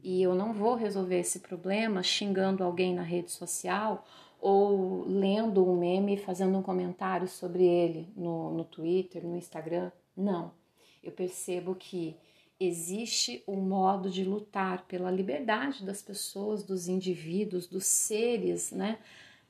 e 0.05 0.21
eu 0.21 0.35
não 0.35 0.53
vou 0.53 0.75
resolver 0.75 1.17
esse 1.17 1.39
problema 1.39 2.03
xingando 2.03 2.63
alguém 2.63 2.93
na 2.93 3.01
rede 3.01 3.31
social 3.31 4.05
ou 4.39 5.03
lendo 5.07 5.67
um 5.67 5.75
meme 5.75 6.13
e 6.13 6.17
fazendo 6.17 6.55
um 6.55 6.61
comentário 6.61 7.27
sobre 7.27 7.65
ele 7.65 8.07
no, 8.15 8.51
no 8.51 8.63
Twitter, 8.63 9.25
no 9.25 9.35
Instagram. 9.35 9.91
Não. 10.15 10.53
Eu 11.01 11.11
percebo 11.11 11.73
que 11.73 12.15
existe 12.59 13.43
um 13.47 13.55
modo 13.55 14.07
de 14.07 14.23
lutar 14.23 14.85
pela 14.85 15.09
liberdade 15.09 15.83
das 15.83 16.03
pessoas, 16.03 16.63
dos 16.63 16.87
indivíduos, 16.87 17.65
dos 17.65 17.85
seres, 17.85 18.71
né? 18.71 18.99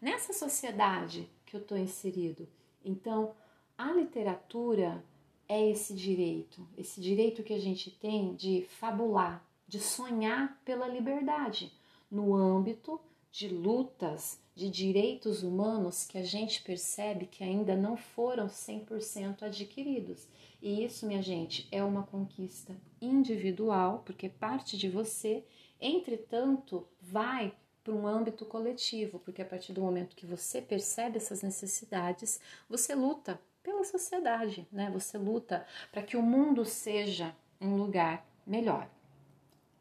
Nessa 0.01 0.31
sociedade 0.31 1.29
que 1.45 1.57
eu 1.57 1.59
estou 1.59 1.77
inserido. 1.77 2.47
Então, 2.83 3.33
a 3.77 3.91
literatura 3.91 5.03
é 5.49 5.69
esse 5.69 5.93
direito, 5.93 6.65
esse 6.77 7.01
direito 7.01 7.43
que 7.43 7.53
a 7.53 7.59
gente 7.59 7.91
tem 7.91 8.33
de 8.35 8.65
fabular, 8.69 9.45
de 9.67 9.79
sonhar 9.79 10.61
pela 10.63 10.87
liberdade, 10.87 11.71
no 12.09 12.35
âmbito 12.35 12.99
de 13.31 13.49
lutas 13.49 14.39
de 14.55 14.69
direitos 14.69 15.43
humanos 15.43 16.05
que 16.05 16.17
a 16.17 16.23
gente 16.23 16.61
percebe 16.61 17.25
que 17.25 17.43
ainda 17.43 17.75
não 17.75 17.97
foram 17.97 18.47
100% 18.47 19.43
adquiridos. 19.43 20.27
E 20.61 20.85
isso, 20.85 21.05
minha 21.05 21.21
gente, 21.21 21.67
é 21.71 21.83
uma 21.83 22.03
conquista 22.03 22.73
individual, 23.01 24.01
porque 24.05 24.29
parte 24.29 24.77
de 24.77 24.89
você, 24.89 25.43
entretanto, 25.81 26.87
vai 27.01 27.53
para 27.83 27.93
um 27.93 28.07
âmbito 28.07 28.45
coletivo, 28.45 29.19
porque 29.19 29.41
a 29.41 29.45
partir 29.45 29.73
do 29.73 29.81
momento 29.81 30.15
que 30.15 30.25
você 30.25 30.61
percebe 30.61 31.17
essas 31.17 31.43
necessidades, 31.43 32.39
você 32.69 32.95
luta 32.95 33.39
pela 33.61 33.83
sociedade, 33.83 34.65
né? 34.71 34.89
Você 34.91 35.17
luta 35.17 35.65
para 35.91 36.01
que 36.01 36.15
o 36.15 36.21
mundo 36.21 36.63
seja 36.63 37.35
um 37.59 37.75
lugar 37.75 38.25
melhor. 38.47 38.89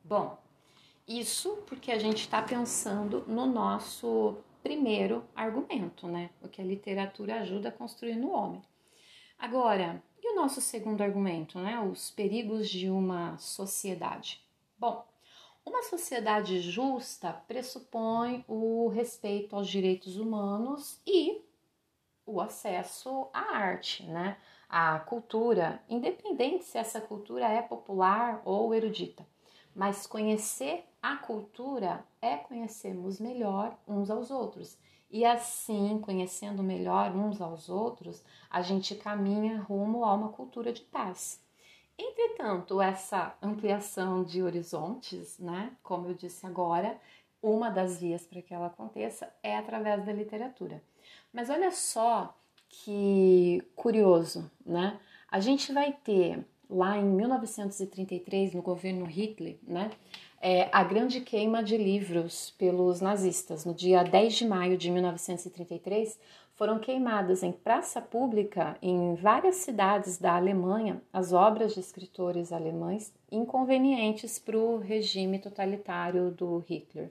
Bom, 0.07 0.37
isso 1.09 1.63
porque 1.67 1.91
a 1.91 1.99
gente 1.99 2.19
está 2.19 2.43
pensando 2.43 3.25
no 3.27 3.47
nosso 3.47 4.37
primeiro 4.63 5.25
argumento, 5.35 6.07
né? 6.07 6.29
O 6.43 6.49
que 6.49 6.61
a 6.61 6.65
literatura 6.65 7.41
ajuda 7.41 7.71
a 7.71 7.73
construir 7.73 8.17
no 8.17 8.31
homem. 8.31 8.63
Agora, 9.39 10.03
e 10.23 10.31
o 10.31 10.37
nosso 10.37 10.61
segundo 10.61 11.03
argumento, 11.03 11.59
né? 11.59 11.81
Os 11.81 12.11
perigos 12.11 12.69
de 12.69 12.91
uma 12.91 13.39
sociedade. 13.39 14.47
Bom, 14.79 15.07
uma 15.65 15.83
sociedade 15.85 16.61
justa 16.61 17.33
pressupõe 17.49 18.45
o 18.47 18.89
respeito 18.89 19.57
aos 19.57 19.69
direitos 19.69 20.19
humanos 20.19 21.01
e 21.07 21.43
o 22.27 22.43
acesso 22.43 23.31
à 23.33 23.57
arte, 23.57 24.03
né? 24.05 24.37
À 24.69 24.99
cultura, 24.99 25.83
independente 25.89 26.65
se 26.65 26.77
essa 26.77 27.01
cultura 27.01 27.49
é 27.49 27.63
popular 27.63 28.43
ou 28.45 28.75
erudita. 28.75 29.27
Mas 29.75 30.07
conhecer 30.07 30.85
a 31.03 31.17
cultura 31.17 32.05
é 32.23 32.37
conhecermos 32.37 33.19
melhor 33.21 33.77
uns 33.87 34.11
aos 34.11 34.31
outros. 34.31 34.79
E 35.11 35.25
assim, 35.25 35.99
conhecendo 36.01 36.63
melhor 36.63 37.15
uns 37.15 37.41
aos 37.41 37.69
outros, 37.69 38.25
a 38.51 38.63
gente 38.63 38.95
caminha 38.95 39.61
rumo 39.61 40.05
a 40.05 40.15
uma 40.15 40.31
cultura 40.31 40.73
de 40.73 40.83
paz. 40.83 41.43
Entretanto, 41.97 42.81
essa 42.81 43.37
ampliação 43.41 44.25
de 44.25 44.43
horizontes, 44.43 45.39
né, 45.39 45.73
como 45.83 46.09
eu 46.09 46.15
disse 46.15 46.45
agora, 46.47 46.99
uma 47.41 47.71
das 47.71 48.01
vias 48.01 48.27
para 48.27 48.43
que 48.43 48.55
ela 48.55 48.67
aconteça 48.67 49.33
é 49.43 49.57
através 49.57 50.05
da 50.05 50.13
literatura. 50.13 50.83
Mas 51.33 51.51
olha 51.51 51.71
só 51.71 52.35
que 52.69 53.63
curioso, 53.77 54.51
né? 54.65 54.99
A 55.31 55.41
gente 55.41 55.73
vai 55.73 55.93
ter 55.93 56.45
lá 56.69 56.97
em 56.99 57.05
1933, 57.05 58.55
no 58.55 58.63
governo 58.63 59.05
Hitler, 59.05 59.57
né, 59.63 59.91
é, 60.41 60.69
a 60.73 60.85
grande 60.85 61.21
queima 61.21 61.63
de 61.63 61.77
livros 61.77 62.55
pelos 62.59 63.01
nazistas. 63.01 63.65
No 63.65 63.73
dia 63.73 64.03
10 64.03 64.35
de 64.35 64.47
maio 64.47 64.77
de 64.77 64.91
1933, 64.91 66.19
foram 66.55 66.79
queimadas 66.79 67.43
em 67.43 67.51
praça 67.51 68.01
pública 68.01 68.77
em 68.81 69.15
várias 69.15 69.57
cidades 69.57 70.19
da 70.19 70.37
Alemanha 70.37 71.03
as 71.13 71.33
obras 71.33 71.75
de 71.75 71.81
escritores 71.81 72.53
alemães 72.53 73.13
inconvenientes 73.31 74.39
para 74.39 74.57
o 74.57 74.79
regime 74.79 75.39
totalitário 75.39 76.31
do 76.31 76.59
Hitler. 76.59 77.11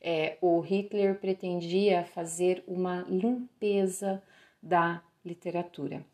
É, 0.00 0.38
o 0.40 0.60
Hitler 0.60 1.18
pretendia 1.18 2.04
fazer 2.04 2.62
uma 2.66 3.04
limpeza 3.08 4.22
da 4.62 5.02
literatura. 5.24 6.04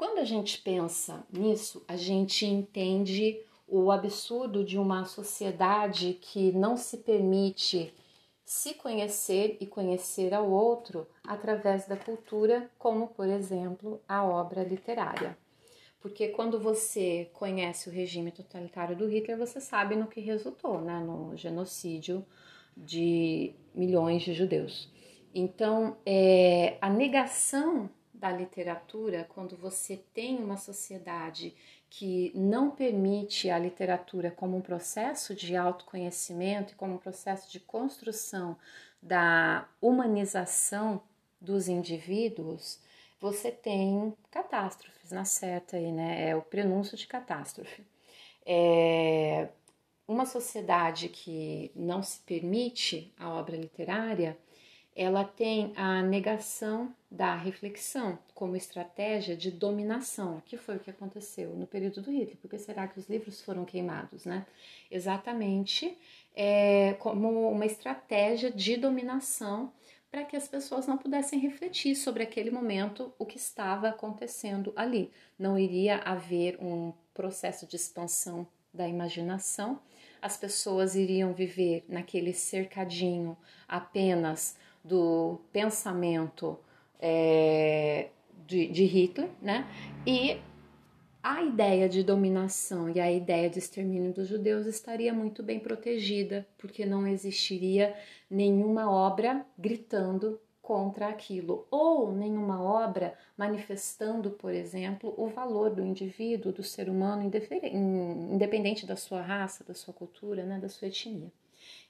Quando 0.00 0.20
a 0.20 0.24
gente 0.24 0.56
pensa 0.62 1.26
nisso, 1.30 1.84
a 1.86 1.94
gente 1.94 2.46
entende 2.46 3.38
o 3.68 3.90
absurdo 3.90 4.64
de 4.64 4.78
uma 4.78 5.04
sociedade 5.04 6.14
que 6.22 6.52
não 6.52 6.74
se 6.74 6.96
permite 6.96 7.92
se 8.42 8.72
conhecer 8.72 9.58
e 9.60 9.66
conhecer 9.66 10.32
ao 10.32 10.50
outro 10.50 11.06
através 11.22 11.86
da 11.86 11.98
cultura, 11.98 12.70
como 12.78 13.08
por 13.08 13.28
exemplo 13.28 14.00
a 14.08 14.24
obra 14.24 14.64
literária. 14.64 15.36
Porque 16.00 16.28
quando 16.28 16.58
você 16.58 17.28
conhece 17.34 17.90
o 17.90 17.92
regime 17.92 18.32
totalitário 18.32 18.96
do 18.96 19.06
Hitler, 19.06 19.36
você 19.36 19.60
sabe 19.60 19.96
no 19.96 20.06
que 20.06 20.22
resultou, 20.22 20.80
né? 20.80 20.98
no 20.98 21.36
genocídio 21.36 22.24
de 22.74 23.52
milhões 23.74 24.22
de 24.22 24.32
judeus. 24.32 24.90
Então, 25.34 25.98
é, 26.06 26.78
a 26.80 26.88
negação 26.88 27.90
da 28.20 28.30
literatura, 28.30 29.26
quando 29.34 29.56
você 29.56 29.96
tem 30.12 30.36
uma 30.36 30.58
sociedade 30.58 31.54
que 31.88 32.30
não 32.34 32.70
permite 32.70 33.48
a 33.48 33.58
literatura 33.58 34.30
como 34.30 34.58
um 34.58 34.60
processo 34.60 35.34
de 35.34 35.56
autoconhecimento 35.56 36.72
e 36.74 36.76
como 36.76 36.94
um 36.94 36.98
processo 36.98 37.50
de 37.50 37.58
construção 37.58 38.58
da 39.02 39.66
humanização 39.80 41.02
dos 41.40 41.66
indivíduos, 41.66 42.78
você 43.18 43.50
tem 43.50 44.14
catástrofes 44.30 45.10
na 45.10 45.24
certa 45.24 45.78
aí, 45.78 45.90
né? 45.90 46.28
É 46.28 46.36
o 46.36 46.42
prenúncio 46.42 46.98
de 46.98 47.06
catástrofe. 47.06 47.82
É 48.44 49.48
uma 50.06 50.26
sociedade 50.26 51.08
que 51.08 51.70
não 51.74 52.02
se 52.02 52.20
permite 52.20 53.12
a 53.18 53.30
obra 53.30 53.56
literária, 53.56 54.36
ela 54.94 55.24
tem 55.24 55.72
a 55.76 56.02
negação 56.02 56.94
da 57.10 57.34
reflexão 57.34 58.18
como 58.34 58.56
estratégia 58.56 59.36
de 59.36 59.50
dominação, 59.50 60.42
que 60.44 60.56
foi 60.56 60.76
o 60.76 60.80
que 60.80 60.90
aconteceu 60.90 61.50
no 61.50 61.66
período 61.66 62.02
do 62.02 62.10
Hitler. 62.10 62.36
Por 62.36 62.50
que 62.50 62.58
será 62.58 62.86
que 62.86 62.98
os 62.98 63.08
livros 63.08 63.40
foram 63.40 63.64
queimados, 63.64 64.24
né? 64.24 64.46
Exatamente 64.90 65.96
é, 66.34 66.94
como 66.98 67.50
uma 67.50 67.66
estratégia 67.66 68.50
de 68.50 68.76
dominação 68.76 69.72
para 70.10 70.24
que 70.24 70.36
as 70.36 70.48
pessoas 70.48 70.86
não 70.86 70.98
pudessem 70.98 71.38
refletir 71.38 71.94
sobre 71.94 72.22
aquele 72.22 72.50
momento, 72.50 73.12
o 73.18 73.24
que 73.24 73.36
estava 73.36 73.88
acontecendo 73.88 74.72
ali. 74.74 75.10
Não 75.38 75.58
iria 75.58 75.98
haver 75.98 76.58
um 76.60 76.92
processo 77.14 77.66
de 77.66 77.76
expansão 77.76 78.46
da 78.74 78.88
imaginação, 78.88 79.80
as 80.22 80.36
pessoas 80.36 80.94
iriam 80.94 81.32
viver 81.32 81.84
naquele 81.88 82.32
cercadinho 82.32 83.36
apenas 83.66 84.56
do 84.84 85.40
pensamento 85.52 86.58
é, 86.98 88.08
de, 88.46 88.68
de 88.68 88.84
Hitler, 88.84 89.30
né? 89.40 89.66
E 90.06 90.40
a 91.22 91.42
ideia 91.42 91.88
de 91.88 92.02
dominação 92.02 92.88
e 92.88 92.98
a 92.98 93.10
ideia 93.10 93.50
de 93.50 93.58
extermínio 93.58 94.12
dos 94.12 94.26
judeus 94.26 94.66
estaria 94.66 95.12
muito 95.12 95.42
bem 95.42 95.60
protegida, 95.60 96.46
porque 96.56 96.86
não 96.86 97.06
existiria 97.06 97.94
nenhuma 98.30 98.90
obra 98.90 99.44
gritando 99.58 100.40
contra 100.62 101.08
aquilo, 101.08 101.66
ou 101.70 102.12
nenhuma 102.12 102.62
obra 102.62 103.14
manifestando, 103.36 104.30
por 104.30 104.54
exemplo, 104.54 105.12
o 105.16 105.26
valor 105.26 105.70
do 105.70 105.84
indivíduo, 105.84 106.52
do 106.52 106.62
ser 106.62 106.88
humano, 106.88 107.28
independente 108.32 108.86
da 108.86 108.94
sua 108.94 109.20
raça, 109.20 109.64
da 109.64 109.74
sua 109.74 109.92
cultura, 109.92 110.44
né, 110.44 110.60
da 110.60 110.68
sua 110.68 110.88
etnia. 110.88 111.32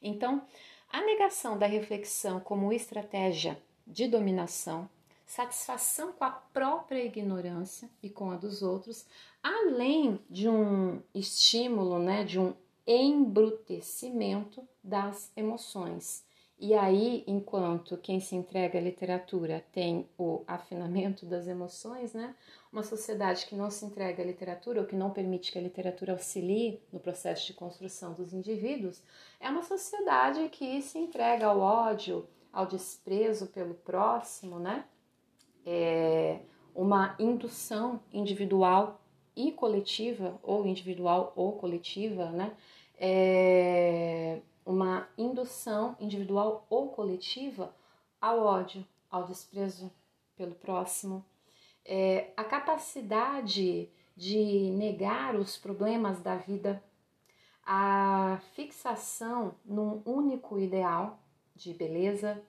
Então, 0.03 0.43
a 0.91 1.01
negação 1.03 1.57
da 1.57 1.67
reflexão 1.67 2.41
como 2.41 2.73
estratégia 2.73 3.61
de 3.87 4.09
dominação, 4.09 4.89
satisfação 5.25 6.13
com 6.13 6.25
a 6.25 6.31
própria 6.31 7.05
ignorância 7.05 7.89
e 8.03 8.11
com 8.11 8.31
a 8.31 8.37
dos 8.37 8.63
outros, 8.63 9.07
além 9.43 10.19
de 10.29 10.49
um 10.49 11.01
estímulo, 11.15 11.99
né, 11.99 12.25
de 12.25 12.39
um 12.41 12.55
embrutecimento 12.87 14.67
das 14.83 15.31
emoções. 15.37 16.25
E 16.63 16.75
aí, 16.75 17.25
enquanto 17.27 17.97
quem 17.97 18.21
se 18.21 18.37
entrega 18.37 18.79
à 18.79 18.83
literatura 18.83 19.65
tem 19.73 20.07
o 20.19 20.45
afinamento 20.47 21.25
das 21.25 21.47
emoções, 21.47 22.13
né? 22.13 22.37
Uma 22.71 22.83
sociedade 22.83 23.47
que 23.47 23.57
não 23.57 23.71
se 23.71 23.83
entrega 23.87 24.23
à 24.23 24.27
literatura 24.27 24.83
ou 24.83 24.87
que 24.87 24.95
não 24.95 25.11
permite 25.11 25.51
que 25.51 25.59
a 25.59 25.63
literatura 25.63 26.13
auxilie 26.13 26.79
no 26.93 27.01
processo 27.01 27.47
de 27.47 27.55
construção 27.55 28.13
dos 28.13 28.35
indivíduos, 28.35 29.03
é 29.41 29.49
uma 29.49 29.63
sociedade 29.63 30.51
que 30.51 30.83
se 30.83 30.99
entrega 30.99 31.47
ao 31.47 31.61
ódio, 31.61 32.29
ao 32.53 32.67
desprezo 32.67 33.47
pelo 33.47 33.73
próximo, 33.73 34.59
né? 34.59 34.85
É 35.65 36.41
uma 36.75 37.17
indução 37.19 38.03
individual 38.13 39.01
e 39.35 39.51
coletiva, 39.51 40.39
ou 40.43 40.67
individual 40.67 41.33
ou 41.35 41.53
coletiva, 41.53 42.31
né? 42.31 42.55
É 42.99 44.43
uma 44.71 45.09
indução 45.19 45.97
individual 45.99 46.65
ou 46.71 46.91
coletiva 46.91 47.75
ao 48.21 48.41
ódio, 48.41 48.87
ao 49.11 49.25
desprezo 49.25 49.91
pelo 50.37 50.55
próximo. 50.55 51.25
É, 51.85 52.33
a 52.37 52.45
capacidade 52.45 53.91
de 54.17 54.71
negar 54.71 55.35
os 55.35 55.57
problemas 55.57 56.21
da 56.21 56.37
vida, 56.37 56.83
a 57.65 58.41
fixação 58.55 59.57
num 59.65 60.03
único 60.05 60.59
ideal 60.59 61.19
de 61.57 61.75
beleza 61.75 62.41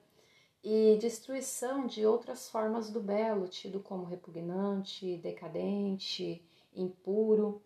e 0.62 0.96
destruição 1.00 1.86
de 1.86 2.06
outras 2.06 2.48
formas 2.48 2.88
do 2.88 3.00
belo, 3.00 3.48
tido 3.48 3.80
como 3.80 4.04
repugnante, 4.04 5.16
decadente, 5.16 6.40
impuro, 6.72 7.60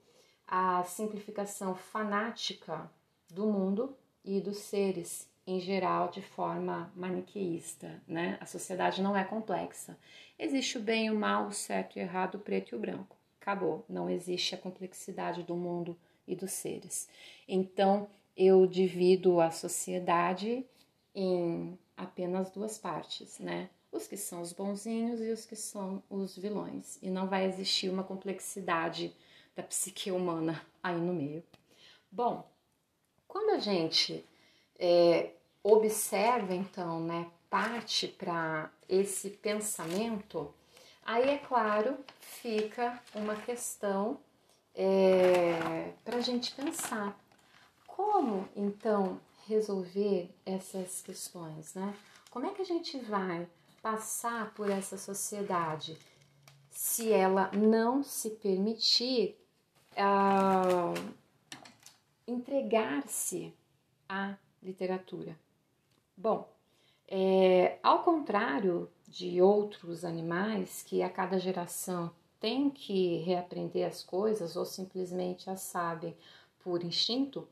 a 0.46 0.82
simplificação 0.84 1.74
fanática 1.74 2.90
do 3.28 3.46
mundo 3.46 3.94
e 4.26 4.40
dos 4.40 4.58
seres 4.58 5.28
em 5.46 5.60
geral 5.60 6.08
de 6.10 6.20
forma 6.20 6.92
maniqueísta, 6.96 8.02
né? 8.06 8.36
A 8.40 8.46
sociedade 8.46 9.00
não 9.00 9.16
é 9.16 9.22
complexa. 9.22 9.96
Existe 10.36 10.76
o 10.76 10.82
bem 10.82 11.06
e 11.06 11.10
o 11.10 11.14
mal, 11.14 11.46
o 11.46 11.52
certo 11.52 11.96
e 11.96 12.00
o 12.00 12.02
errado, 12.02 12.34
o 12.34 12.40
preto 12.40 12.74
e 12.74 12.76
o 12.76 12.80
branco. 12.80 13.16
Acabou. 13.40 13.84
Não 13.88 14.10
existe 14.10 14.56
a 14.56 14.58
complexidade 14.58 15.44
do 15.44 15.54
mundo 15.54 15.96
e 16.26 16.34
dos 16.34 16.50
seres. 16.50 17.08
Então, 17.46 18.08
eu 18.36 18.66
divido 18.66 19.40
a 19.40 19.52
sociedade 19.52 20.66
em 21.14 21.78
apenas 21.96 22.50
duas 22.50 22.76
partes, 22.76 23.38
né? 23.38 23.70
Os 23.92 24.08
que 24.08 24.16
são 24.16 24.42
os 24.42 24.52
bonzinhos 24.52 25.20
e 25.20 25.30
os 25.30 25.46
que 25.46 25.54
são 25.54 26.02
os 26.10 26.36
vilões. 26.36 26.98
E 27.00 27.08
não 27.08 27.28
vai 27.28 27.46
existir 27.46 27.88
uma 27.88 28.02
complexidade 28.02 29.14
da 29.54 29.62
psique 29.62 30.10
humana 30.10 30.60
aí 30.82 31.00
no 31.00 31.14
meio. 31.14 31.42
Bom, 32.10 32.46
quando 33.26 33.50
a 33.50 33.58
gente 33.58 34.24
é, 34.78 35.30
observa, 35.62 36.54
então, 36.54 37.00
né, 37.00 37.26
parte 37.50 38.08
para 38.08 38.70
esse 38.88 39.30
pensamento, 39.30 40.52
aí 41.04 41.30
é 41.30 41.38
claro, 41.38 41.96
fica 42.20 43.00
uma 43.14 43.36
questão 43.36 44.18
é, 44.74 45.92
para 46.04 46.18
a 46.18 46.20
gente 46.20 46.52
pensar. 46.52 47.18
Como 47.86 48.46
então 48.54 49.18
resolver 49.46 50.28
essas 50.44 51.00
questões, 51.00 51.74
né? 51.74 51.94
Como 52.30 52.46
é 52.46 52.50
que 52.52 52.60
a 52.60 52.66
gente 52.66 52.98
vai 52.98 53.48
passar 53.80 54.52
por 54.52 54.68
essa 54.68 54.98
sociedade 54.98 55.96
se 56.70 57.10
ela 57.10 57.50
não 57.52 58.02
se 58.02 58.30
permitir 58.30 59.38
uh, 59.92 61.14
entregar-se 62.26 63.54
à 64.08 64.36
literatura. 64.62 65.38
Bom, 66.16 66.48
é, 67.08 67.78
ao 67.82 68.02
contrário 68.02 68.90
de 69.06 69.40
outros 69.40 70.04
animais 70.04 70.82
que 70.82 71.02
a 71.02 71.08
cada 71.08 71.38
geração 71.38 72.10
tem 72.40 72.68
que 72.68 73.18
reaprender 73.18 73.86
as 73.86 74.02
coisas 74.02 74.56
ou 74.56 74.64
simplesmente 74.64 75.48
as 75.48 75.60
sabem 75.60 76.16
por 76.58 76.82
instinto, 76.82 77.48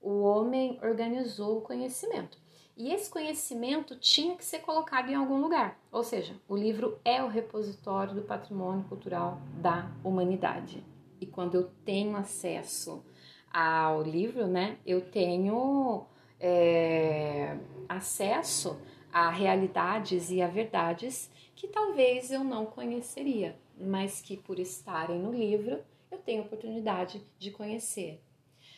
o 0.00 0.20
homem 0.22 0.78
organizou 0.82 1.58
o 1.58 1.62
conhecimento. 1.62 2.38
E 2.76 2.92
esse 2.92 3.10
conhecimento 3.10 3.96
tinha 3.96 4.36
que 4.36 4.44
ser 4.44 4.60
colocado 4.60 5.08
em 5.08 5.14
algum 5.14 5.40
lugar. 5.40 5.80
Ou 5.90 6.04
seja, 6.04 6.36
o 6.46 6.56
livro 6.56 6.96
é 7.04 7.20
o 7.22 7.28
repositório 7.28 8.14
do 8.14 8.22
patrimônio 8.22 8.84
cultural 8.84 9.40
da 9.60 9.90
humanidade. 10.04 10.84
E 11.20 11.26
quando 11.26 11.56
eu 11.56 11.70
tenho 11.84 12.16
acesso 12.16 13.02
ao 13.52 14.02
livro, 14.02 14.46
né, 14.46 14.78
eu 14.86 15.00
tenho 15.00 16.06
é, 16.40 17.56
acesso 17.88 18.78
a 19.12 19.30
realidades 19.30 20.30
e 20.30 20.42
a 20.42 20.46
verdades 20.46 21.30
que 21.56 21.66
talvez 21.66 22.30
eu 22.30 22.44
não 22.44 22.66
conheceria, 22.66 23.58
mas 23.76 24.20
que 24.20 24.36
por 24.36 24.58
estarem 24.58 25.18
no 25.18 25.32
livro 25.32 25.80
eu 26.10 26.18
tenho 26.18 26.42
oportunidade 26.42 27.22
de 27.38 27.50
conhecer. 27.50 28.22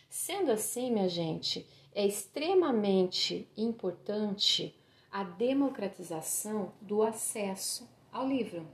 Sendo 0.09 0.51
assim, 0.51 0.91
minha 0.91 1.09
gente, 1.09 1.67
é 1.95 2.07
extremamente 2.07 3.49
importante 3.57 4.75
a 5.11 5.25
democratização 5.25 6.73
do 6.81 7.03
acesso 7.03 7.89
ao 8.13 8.27
livro. 8.27 8.67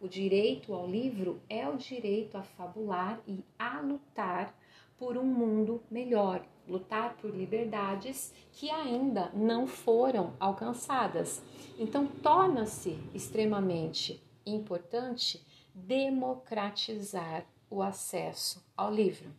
O 0.00 0.06
direito 0.06 0.72
ao 0.72 0.86
livro 0.86 1.40
é 1.48 1.68
o 1.68 1.76
direito 1.76 2.36
a 2.36 2.42
fabular 2.42 3.20
e 3.26 3.42
a 3.58 3.80
lutar 3.80 4.54
por 4.98 5.16
um 5.16 5.24
mundo 5.24 5.82
melhor, 5.90 6.44
lutar 6.66 7.16
por 7.16 7.30
liberdades 7.30 8.32
que 8.52 8.70
ainda 8.70 9.30
não 9.32 9.66
foram 9.66 10.34
alcançadas. 10.38 11.40
Então, 11.78 12.06
torna-se 12.06 12.98
extremamente 13.14 14.22
importante 14.44 15.44
democratizar 15.74 17.46
o 17.70 17.82
acesso 17.82 18.64
ao 18.76 18.92
livro. 18.92 19.30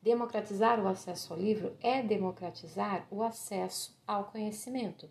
Democratizar 0.00 0.80
o 0.80 0.88
acesso 0.88 1.32
ao 1.32 1.38
livro 1.38 1.76
é 1.80 2.02
democratizar 2.02 3.06
o 3.10 3.22
acesso 3.22 4.00
ao 4.06 4.24
conhecimento. 4.24 5.10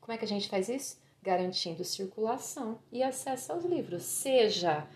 Como 0.00 0.12
é 0.12 0.18
que 0.18 0.24
a 0.24 0.28
gente 0.28 0.48
faz 0.48 0.68
isso? 0.68 1.00
Garantindo 1.22 1.84
circulação 1.84 2.80
e 2.90 3.04
acesso 3.04 3.52
aos 3.52 3.64
livros, 3.64 4.02
seja 4.02 4.88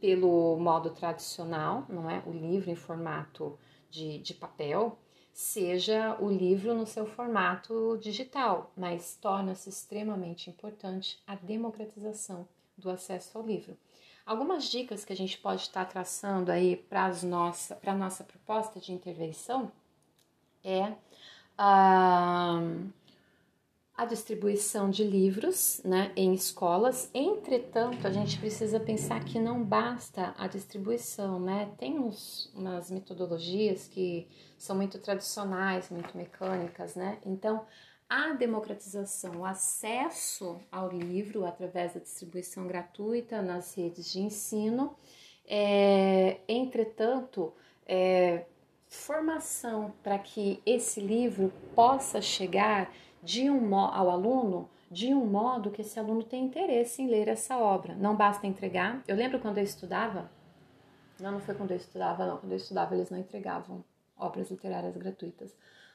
pelo 0.00 0.56
modo 0.56 0.90
tradicional, 0.90 1.84
não 1.88 2.10
é? 2.10 2.22
O 2.26 2.30
livro 2.30 2.70
em 2.70 2.76
formato 2.76 3.58
de, 3.90 4.18
de 4.18 4.34
papel, 4.34 4.98
seja 5.32 6.16
o 6.20 6.28
livro 6.28 6.74
no 6.74 6.86
seu 6.86 7.06
formato 7.06 7.98
digital, 8.00 8.72
mas 8.76 9.16
torna-se 9.20 9.68
extremamente 9.68 10.50
importante 10.50 11.22
a 11.26 11.34
democratização 11.36 12.48
do 12.76 12.90
acesso 12.90 13.38
ao 13.38 13.44
livro. 13.44 13.76
Algumas 14.26 14.64
dicas 14.64 15.04
que 15.04 15.12
a 15.12 15.16
gente 15.16 15.38
pode 15.38 15.62
estar 15.62 15.84
traçando 15.86 16.52
aí 16.52 16.76
para 16.76 17.10
nossa, 17.22 17.78
a 17.84 17.94
nossa 17.94 18.24
proposta 18.24 18.78
de 18.78 18.92
intervenção 18.92 19.72
é. 20.62 20.92
Uh, 21.58 22.92
a 23.98 24.04
distribuição 24.04 24.88
de 24.88 25.02
livros 25.02 25.82
né, 25.84 26.12
em 26.14 26.32
escolas. 26.32 27.10
Entretanto, 27.12 28.06
a 28.06 28.12
gente 28.12 28.38
precisa 28.38 28.78
pensar 28.78 29.24
que 29.24 29.40
não 29.40 29.64
basta 29.64 30.32
a 30.38 30.46
distribuição, 30.46 31.40
né? 31.40 31.68
Tem 31.78 31.98
uns, 31.98 32.48
umas 32.54 32.92
metodologias 32.92 33.88
que 33.88 34.28
são 34.56 34.76
muito 34.76 35.00
tradicionais, 35.00 35.90
muito 35.90 36.16
mecânicas, 36.16 36.94
né? 36.94 37.18
Então, 37.26 37.66
a 38.08 38.34
democratização, 38.34 39.40
o 39.40 39.44
acesso 39.44 40.60
ao 40.70 40.88
livro 40.90 41.44
através 41.44 41.94
da 41.94 42.00
distribuição 42.00 42.68
gratuita 42.68 43.42
nas 43.42 43.74
redes 43.74 44.12
de 44.12 44.20
ensino, 44.20 44.94
é, 45.44 46.38
entretanto, 46.46 47.52
é, 47.84 48.44
formação 48.86 49.92
para 50.04 50.20
que 50.20 50.62
esse 50.64 51.00
livro 51.00 51.52
possa 51.74 52.22
chegar 52.22 52.92
de 53.22 53.50
um 53.50 53.74
ao 53.74 54.10
aluno 54.10 54.68
de 54.90 55.12
um 55.12 55.26
modo 55.26 55.70
que 55.70 55.82
esse 55.82 55.98
aluno 55.98 56.22
tenha 56.22 56.44
interesse 56.44 57.02
em 57.02 57.08
ler 57.08 57.28
essa 57.28 57.58
obra. 57.58 57.94
Não 57.94 58.16
basta 58.16 58.46
entregar. 58.46 59.02
Eu 59.06 59.16
lembro 59.16 59.38
quando 59.38 59.58
eu 59.58 59.64
estudava, 59.64 60.30
não, 61.20 61.32
não 61.32 61.40
foi 61.40 61.54
quando 61.54 61.72
eu 61.72 61.76
estudava, 61.76 62.26
não. 62.26 62.38
Quando 62.38 62.52
eu 62.52 62.56
estudava, 62.56 62.94
eles 62.94 63.10
não 63.10 63.18
entregavam 63.18 63.84
obras 64.16 64.50
literárias 64.50 64.96
gratuitas. 64.96 65.54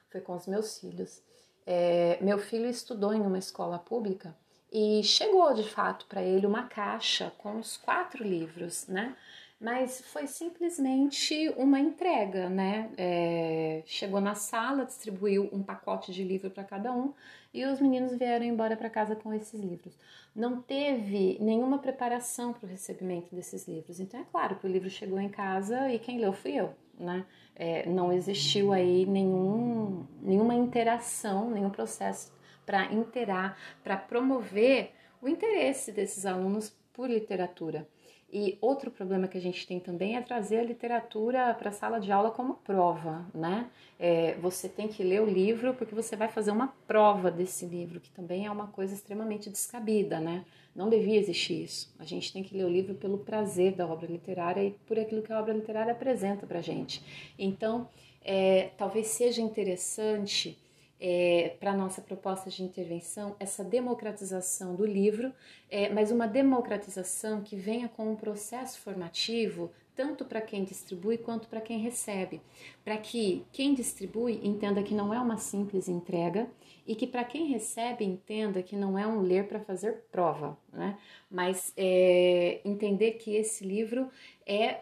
Foi 0.10 0.22
com 0.22 0.36
os 0.36 0.46
meus 0.46 0.80
filhos. 0.80 1.22
É, 1.66 2.20
meu 2.22 2.38
filho 2.38 2.68
estudou 2.68 3.14
em 3.14 3.22
uma 3.22 3.38
escola 3.38 3.80
pública 3.80 4.36
e 4.72 5.02
chegou 5.04 5.54
de 5.54 5.64
fato 5.64 6.06
para 6.08 6.22
ele 6.22 6.46
uma 6.46 6.64
caixa 6.64 7.32
com 7.38 7.58
os 7.58 7.78
quatro 7.78 8.24
livros, 8.24 8.88
né? 8.88 9.16
Mas 9.64 10.02
foi 10.02 10.28
simplesmente 10.28 11.48
uma 11.56 11.80
entrega, 11.80 12.50
né? 12.50 12.92
É, 12.98 13.82
chegou 13.86 14.20
na 14.20 14.36
sala, 14.36 14.86
distribuiu 14.86 15.50
um 15.54 15.64
pacote 15.64 16.12
de 16.12 16.22
livro 16.22 16.52
para 16.52 16.66
cada 16.66 16.92
um 16.92 17.14
e 17.54 17.64
os 17.66 17.80
meninos 17.80 18.14
vieram 18.14 18.46
embora 18.46 18.76
para 18.76 18.90
casa 18.90 19.16
com 19.16 19.34
esses 19.34 19.58
livros. 19.58 19.98
Não 20.36 20.62
teve 20.62 21.38
nenhuma 21.40 21.80
preparação 21.80 22.52
para 22.52 22.66
o 22.66 22.70
recebimento 22.70 23.34
desses 23.34 23.66
livros. 23.66 24.02
Então 24.02 24.20
é 24.20 24.26
claro 24.30 24.58
que 24.58 24.68
o 24.68 24.70
livro 24.70 24.90
chegou 24.90 25.18
em 25.18 25.30
casa 25.30 25.90
e 25.90 25.98
quem 25.98 26.20
leu 26.20 26.34
fui 26.34 26.56
eu, 26.56 26.74
né? 27.00 27.26
É, 27.56 27.88
não 27.88 28.12
existiu 28.12 28.74
aí 28.74 29.06
nenhum, 29.06 30.06
nenhuma 30.22 30.56
interação, 30.56 31.50
nenhum 31.50 31.70
processo 31.70 32.34
para 32.66 32.92
interar, 32.92 33.58
para 33.82 33.96
promover 33.96 34.92
o 35.22 35.30
interesse 35.30 35.90
desses 35.94 36.26
alunos 36.26 36.76
por 36.92 37.10
literatura. 37.10 37.88
E 38.36 38.58
outro 38.60 38.90
problema 38.90 39.28
que 39.28 39.38
a 39.38 39.42
gente 39.42 39.68
tem 39.68 39.80
também 39.80 40.18
é 40.18 40.22
trazer 40.22 40.58
a 40.58 40.64
literatura 40.64 41.54
para 41.54 41.70
a 41.70 41.72
sala 41.72 42.00
de 42.00 42.12
aula 42.12 42.32
como 42.32 42.56
prova, 42.56 43.24
né? 43.32 43.70
É, 44.00 44.34
você 44.42 44.68
tem 44.68 44.88
que 44.88 45.04
ler 45.04 45.22
o 45.22 45.26
livro 45.26 45.76
porque 45.76 45.94
você 45.94 46.16
vai 46.16 46.28
fazer 46.28 46.50
uma 46.50 46.74
prova 46.88 47.30
desse 47.30 47.64
livro, 47.68 48.00
que 48.00 48.10
também 48.10 48.48
é 48.48 48.52
uma 48.52 48.66
coisa 48.66 48.96
extremamente 48.96 49.52
descabida, 49.52 50.20
né? 50.20 50.44
Não 50.76 50.90
devia 50.90 51.20
existir 51.20 51.64
isso. 51.64 51.94
A 52.00 52.06
gente 52.06 52.34
tem 52.34 52.42
que 52.42 52.58
ler 52.58 52.66
o 52.66 52.70
livro 52.70 52.96
pelo 52.96 53.20
prazer 53.20 53.74
da 53.74 53.86
obra 53.86 54.08
literária 54.12 54.64
e 54.64 54.72
por 54.88 54.98
aquilo 54.98 55.22
que 55.22 55.32
a 55.32 55.40
obra 55.40 55.54
literária 55.54 55.92
apresenta 55.92 56.48
para 56.48 56.60
gente. 56.60 57.04
Então, 57.38 57.88
é, 58.26 58.72
talvez 58.80 59.08
seja 59.10 59.44
interessante 59.44 60.58
é, 61.00 61.56
para 61.60 61.76
nossa 61.76 62.02
proposta 62.02 62.50
de 62.50 62.64
intervenção 62.64 63.36
essa 63.40 63.64
democratização 63.64 64.76
do 64.76 64.86
livro, 64.86 65.34
é, 65.70 65.90
mas 65.90 66.12
uma 66.12 66.28
democratização 66.28 67.42
que 67.42 67.56
venha 67.56 67.90
com 67.90 68.12
um 68.12 68.16
processo 68.16 68.80
formativo 68.80 69.72
tanto 69.96 70.26
para 70.26 70.42
quem 70.42 70.64
distribui 70.64 71.18
quanto 71.18 71.48
para 71.48 71.62
quem 71.62 71.80
recebe, 71.80 72.42
para 72.84 72.98
que 72.98 73.46
quem 73.52 73.74
distribui 73.74 74.40
entenda 74.44 74.82
que 74.82 74.94
não 74.94 75.14
é 75.14 75.20
uma 75.20 75.38
simples 75.38 75.88
entrega 75.88 76.50
e 76.86 76.96
que 76.96 77.08
para 77.08 77.24
quem 77.24 77.48
recebe 77.48 78.04
entenda 78.04 78.64
que 78.64 78.76
não 78.76 78.98
é 78.98 79.06
um 79.06 79.22
ler 79.22 79.48
para 79.48 79.60
fazer 79.60 80.04
prova, 80.12 80.58
né? 80.72 80.98
mas 81.30 81.72
é, 81.78 82.60
entender 82.66 83.14
que 83.14 83.36
esse 83.36 83.66
livro 83.66 84.10
é 84.46 84.82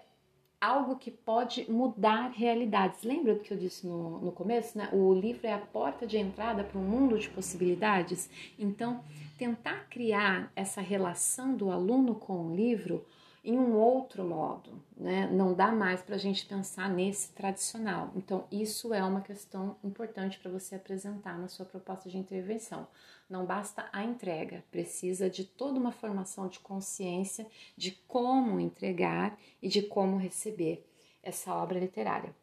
algo 0.62 0.96
que 0.96 1.10
pode 1.10 1.70
mudar 1.70 2.30
realidades. 2.30 3.02
Lembra 3.02 3.34
do 3.34 3.40
que 3.40 3.52
eu 3.52 3.58
disse 3.58 3.88
no, 3.88 4.20
no 4.20 4.32
começo? 4.32 4.78
Né? 4.78 4.88
O 4.94 5.12
livro 5.12 5.48
é 5.48 5.54
a 5.54 5.58
porta 5.58 6.06
de 6.06 6.20
entrada 6.20 6.64
para 6.64 6.80
um 6.80 6.84
mundo 6.84 7.18
de 7.18 7.28
possibilidades. 7.28 8.30
Então, 8.60 9.04
tentar 9.40 9.88
criar 9.90 10.52
essa 10.56 10.80
relação 10.80 11.56
do 11.56 11.72
aluno 11.72 12.14
com 12.14 12.48
o 12.48 12.56
livro 12.56 13.04
em 13.44 13.58
um 13.58 13.76
outro 13.76 14.24
modo, 14.24 14.72
né? 14.96 15.28
Não 15.32 15.54
dá 15.54 15.72
mais 15.72 16.02
para 16.02 16.16
a 16.16 16.20
gente 16.20 16.46
pensar 16.46 16.88
nesse 16.90 17.32
tradicional. 17.32 18.12
Então, 18.16 18.46
isso 18.52 18.94
é 18.94 19.04
uma 19.04 19.22
questão 19.22 19.76
importante 19.84 20.38
para 20.40 20.52
você 20.52 20.76
apresentar 20.76 21.40
na 21.40 21.48
sua 21.48 21.66
proposta 21.66 22.08
de 22.08 22.18
intervenção. 22.18 22.88
Não 23.28 23.46
basta 23.46 23.90
a 23.92 24.04
entrega, 24.04 24.64
precisa 24.70 25.30
de 25.30 25.44
toda 25.44 25.80
uma 25.80 25.92
formação 25.92 26.48
de 26.48 26.60
consciência 26.60 27.48
de 27.76 27.92
como 28.08 28.60
entregar 28.60 29.38
e 29.62 29.68
de 29.68 29.82
como 29.82 30.18
receber 30.18 30.86
essa 31.24 31.54
obra 31.54 31.80
literária. 31.80 32.36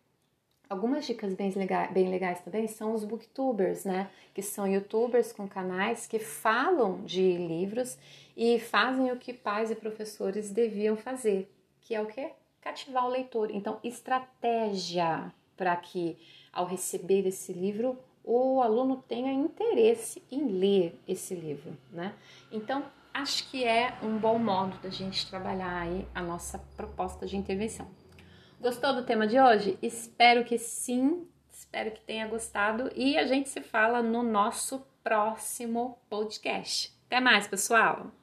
Algumas 0.68 1.06
dicas 1.06 1.32
bem 1.32 1.50
legais, 1.52 1.90
bem 1.92 2.10
legais 2.10 2.40
também 2.40 2.66
são 2.66 2.92
os 2.92 3.02
booktubers, 3.02 3.84
né? 3.84 4.10
Que 4.34 4.42
são 4.42 4.66
youtubers 4.66 5.32
com 5.32 5.48
canais 5.48 6.06
que 6.06 6.18
falam 6.18 7.04
de 7.04 7.38
livros 7.38 7.96
e 8.38 8.60
fazem 8.60 9.10
o 9.10 9.16
que 9.16 9.32
pais 9.32 9.68
e 9.68 9.74
professores 9.74 10.52
deviam 10.52 10.96
fazer, 10.96 11.52
que 11.80 11.92
é 11.92 12.00
o 12.00 12.06
que? 12.06 12.30
Cativar 12.60 13.04
o 13.04 13.08
leitor. 13.08 13.50
Então, 13.50 13.80
estratégia 13.82 15.34
para 15.56 15.74
que 15.74 16.16
ao 16.52 16.64
receber 16.64 17.26
esse 17.26 17.52
livro 17.52 17.98
o 18.22 18.62
aluno 18.62 19.02
tenha 19.08 19.32
interesse 19.32 20.22
em 20.30 20.46
ler 20.46 20.96
esse 21.08 21.34
livro, 21.34 21.76
né? 21.90 22.14
Então, 22.52 22.84
acho 23.12 23.50
que 23.50 23.64
é 23.64 23.98
um 24.02 24.16
bom 24.18 24.38
modo 24.38 24.78
da 24.78 24.88
gente 24.88 25.28
trabalhar 25.28 25.80
aí 25.80 26.06
a 26.14 26.22
nossa 26.22 26.58
proposta 26.76 27.26
de 27.26 27.36
intervenção. 27.36 27.88
Gostou 28.60 28.94
do 28.94 29.04
tema 29.04 29.26
de 29.26 29.40
hoje? 29.40 29.76
Espero 29.82 30.44
que 30.44 30.58
sim, 30.58 31.26
espero 31.50 31.90
que 31.90 32.02
tenha 32.02 32.28
gostado 32.28 32.92
e 32.94 33.18
a 33.18 33.26
gente 33.26 33.48
se 33.48 33.60
fala 33.60 34.00
no 34.00 34.22
nosso 34.22 34.86
próximo 35.02 35.98
podcast. 36.08 36.96
Até 37.06 37.18
mais, 37.18 37.48
pessoal! 37.48 38.17